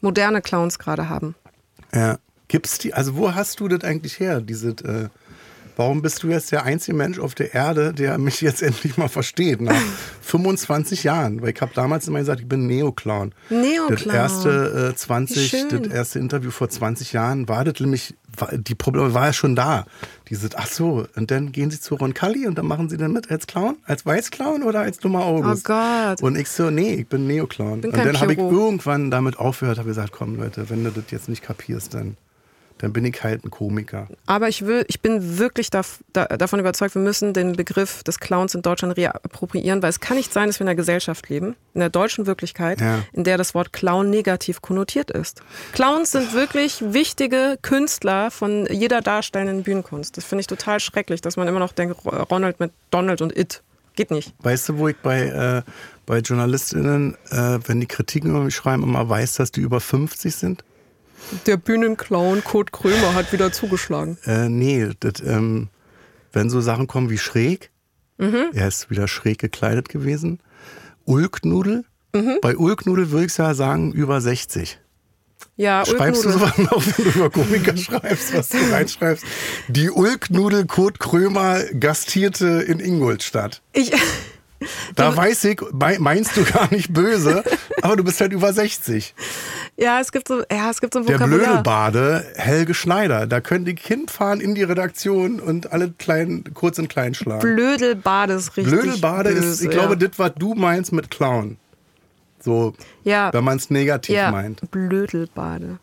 [0.00, 1.34] moderne Clowns gerade haben.
[1.92, 2.18] Ja.
[2.48, 4.40] Gibt's die, also wo hast du das eigentlich her?
[4.40, 5.08] Diese, äh,
[5.76, 9.08] warum bist du jetzt der einzige Mensch auf der Erde, der mich jetzt endlich mal
[9.08, 9.60] versteht?
[9.60, 9.74] Nach
[10.22, 11.42] 25 Jahren.
[11.42, 13.32] Weil ich habe damals immer gesagt, ich bin Neoclown.
[13.50, 13.88] Neoclown.
[13.90, 15.82] Das erste äh, 20, Wie schön.
[15.82, 19.54] das erste Interview vor 20 Jahren war das nämlich, war, die Probleme war ja schon
[19.54, 19.84] da.
[20.30, 23.30] Diese, ach so, und dann gehen sie zu Roncalli und dann machen sie dann mit
[23.30, 23.76] als Clown?
[23.84, 25.68] Als Weißclown oder als dummer August?
[25.68, 26.22] Oh Gott.
[26.22, 27.82] Und ich so, nee, ich bin Neoclown.
[27.82, 31.04] Bin und dann habe ich irgendwann damit aufgehört, habe gesagt, komm Leute, wenn du das
[31.10, 32.16] jetzt nicht kapierst, dann,
[32.84, 34.06] dann bin ich halt ein Komiker.
[34.26, 38.20] Aber ich, will, ich bin wirklich dav- da, davon überzeugt, wir müssen den Begriff des
[38.20, 41.56] Clowns in Deutschland reappropriieren, weil es kann nicht sein, dass wir in einer Gesellschaft leben,
[41.72, 43.00] in der deutschen Wirklichkeit, Ja.
[43.12, 45.42] in der das Wort Clown negativ konnotiert ist.
[45.72, 50.16] Clowns sind wirklich wichtige Künstler von jeder darstellenden Bühnenkunst.
[50.16, 53.62] Das finde ich total schrecklich, dass man immer noch denkt, Ronald mit Donald und It.
[53.96, 54.34] Geht nicht.
[54.40, 55.62] Weißt du, wo ich bei, äh,
[56.04, 60.34] bei JournalistInnen, äh, wenn die Kritiken über mich schreiben, immer weiß, dass die über 50
[60.34, 60.64] sind?
[61.46, 64.18] Der Bühnenclown Kurt Krömer hat wieder zugeschlagen.
[64.24, 65.68] Äh, nee, das, ähm,
[66.32, 67.70] wenn so Sachen kommen wie schräg,
[68.18, 68.50] Mhm.
[68.52, 70.38] er ist wieder schräg gekleidet gewesen.
[71.04, 72.38] Ulknudel, Mhm.
[72.40, 74.78] bei Ulknudel würde ich ja sagen über 60.
[75.56, 79.24] Ja, Schreibst du sowas noch, wenn du über Komiker schreibst, was du reinschreibst?
[79.68, 83.62] Die Ulknudel Kurt Krömer gastierte in Ingolstadt.
[83.72, 83.92] Ich,
[84.96, 87.42] Da weiß ich, mei- meinst du gar nicht böse,
[87.82, 89.14] aber du bist halt über 60.
[89.76, 91.18] ja, es gibt so, ja, es gibt so ein Der.
[91.18, 96.78] Blödelbade, Helge Schneider, da können die Kind fahren in die Redaktion und alle klein, kurz
[96.78, 97.40] und klein schlagen.
[97.40, 98.72] Blödelbade ist richtig.
[98.74, 100.08] Blödelbade ist, böse, ich glaube, ja.
[100.08, 101.56] das, was du meinst mit Clown.
[102.40, 103.32] So, Ja.
[103.32, 104.70] wenn man es negativ ja, meint.
[104.70, 105.78] Blödelbade.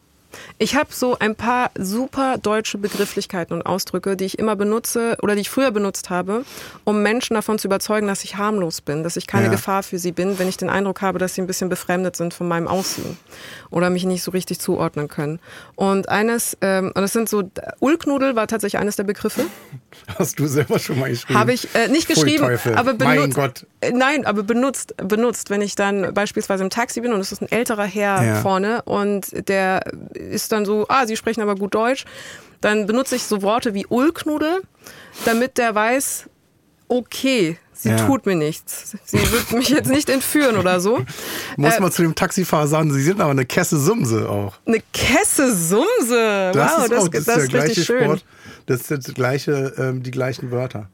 [0.58, 5.36] Ich habe so ein paar super deutsche Begrifflichkeiten und Ausdrücke, die ich immer benutze oder
[5.36, 6.44] die ich früher benutzt habe,
[6.84, 9.52] um Menschen davon zu überzeugen, dass ich harmlos bin, dass ich keine Ja.
[9.52, 12.34] Gefahr für sie bin, wenn ich den Eindruck habe, dass sie ein bisschen befremdet sind
[12.34, 13.18] von meinem Aussehen
[13.70, 15.40] oder mich nicht so richtig zuordnen können.
[15.76, 17.44] Und eines, ähm, und das sind so,
[17.80, 19.46] Ulknudel war tatsächlich eines der Begriffe.
[20.20, 21.40] Hast du selber schon mal geschrieben?
[21.40, 22.76] Habe ich äh, nicht geschrieben, Teufel.
[22.76, 23.18] aber benutzt.
[23.18, 23.66] Mein Gott.
[23.82, 27.42] Äh, Nein, aber benutzt, benutzt, wenn ich dann beispielsweise im Taxi bin und es ist
[27.42, 28.36] ein älterer Herr Ja.
[28.42, 29.82] vorne und der
[30.30, 32.06] ist dann so, ah, Sie sprechen aber gut Deutsch,
[32.62, 34.62] dann benutze ich so Worte wie Ulknudel,
[35.26, 36.26] damit der weiß,
[36.88, 38.06] okay, sie Ja.
[38.06, 38.96] tut mir nichts.
[39.06, 41.00] Sie wird mich jetzt nicht entführen oder so.
[41.58, 44.56] Muss Äh, man zu dem Taxifahrer sagen, sie sind aber eine Kesse Sumse auch.
[44.66, 46.52] Eine Kesse Sumse.
[46.54, 48.04] Das wow, ist das, auch das, das ist der richtig gleiche schön.
[48.04, 48.26] Sport.
[48.68, 50.90] Das sind das gleiche, ähm, die gleichen Wörter.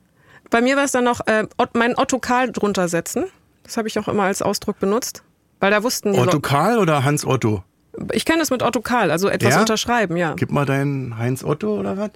[0.50, 3.26] Bei mir war es dann noch äh, meinen Otto Karl drunter setzen.
[3.64, 5.24] Das habe ich auch immer als Ausdruck benutzt.
[5.60, 6.40] Weil da wussten die Otto.
[6.40, 7.64] Karl oder Hans Otto?
[8.12, 9.60] Ich kenne das mit Otto Karl, also etwas Ja?
[9.62, 10.34] unterschreiben, ja.
[10.36, 12.12] Gib mal deinen Heinz Otto oder was?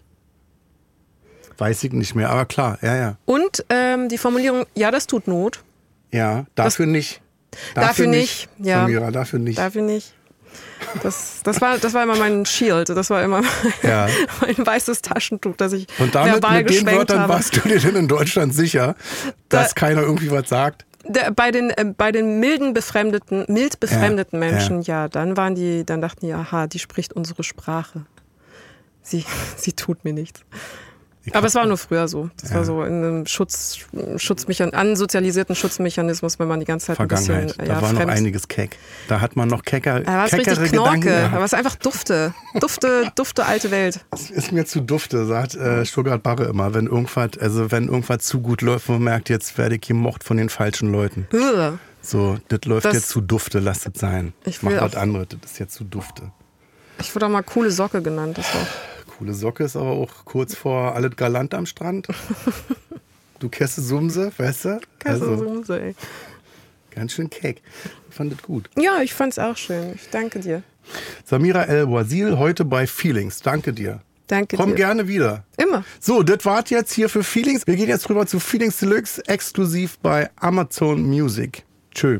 [1.58, 3.18] Weiß ich nicht mehr, aber klar, ja, ja.
[3.26, 5.64] Und ähm, die Formulierung, ja, das tut Not.
[6.12, 7.22] Ja, dafür nicht.
[7.76, 8.82] Dafür nicht, ja.
[8.82, 9.58] Samira, dafür nicht.
[9.60, 10.14] Dafür nicht.
[11.04, 13.42] Das, das, war, das war immer mein Shield, das war immer
[13.84, 14.08] Ja.
[14.42, 17.34] mein weißes Taschentuch, das ich Und damit, verbal mit den Wörtern habe.
[17.34, 18.96] warst du dir denn in Deutschland sicher,
[19.50, 20.86] dass Da- keiner irgendwie was sagt?
[21.36, 25.08] Bei den äh, bei den milden befremdeten mild befremdeten Ja, Menschen ja.
[25.08, 28.06] dann waren die dann dachten die aha die spricht unsere Sprache
[29.02, 29.26] sie
[29.58, 30.42] sie tut mir nichts
[31.24, 33.78] Ich aber es war nur früher so das war so in einem Schutz
[34.18, 37.48] Schutzmechan ansozialisierten Schutzmechanismus wenn man die ganze Zeit ein Vergangenheit.
[37.50, 38.78] bisschen da ja, war noch fremd einiges keck.
[39.08, 41.54] Da hat man noch kecker, da war es keckere richtig Gedanken Knorke, da war es
[41.54, 42.34] einfach Dufte.
[42.60, 44.04] Dufte, Dufte alte Welt.
[44.10, 48.20] Das ist mir zu dufte, sagt äh, Stuttgart Barre immer, wenn irgendwas, also wenn irgendwas
[48.26, 51.28] zu gut läuft, wo man merkt, jetzt werde ich gemocht von den falschen Leuten.
[52.02, 54.34] So, das läuft Das- jetzt zu dufte, lasst es sein.
[54.46, 56.32] Ich Mach will was auch- anderes, das ist jetzt zu dufte.
[57.00, 58.38] Ich wurde auch mal coole Socke genannt.
[58.40, 58.62] Das war
[59.22, 62.08] Coole Socke ist aber auch kurz vor alles galant am Strand.
[63.40, 64.80] Du Kesse Sumse, weißt du?
[65.04, 65.96] Also, so, ey.
[66.92, 67.64] ganz schön keck.
[68.08, 68.70] Ich fand das gut.
[68.78, 69.94] Ja, ich fand's auch schön.
[69.96, 70.62] Ich danke dir.
[71.26, 73.42] Samira El-Wazil heute bei Feelings.
[73.42, 74.02] Danke dir.
[74.28, 74.76] Danke Komm dir.
[74.76, 75.44] gerne wieder.
[75.58, 75.84] Immer.
[76.00, 77.66] So, das war's jetzt hier für Feelings.
[77.66, 81.64] Wir gehen jetzt rüber zu Feelings Deluxe, exklusiv bei Amazon Music.
[81.94, 82.20] Tschö.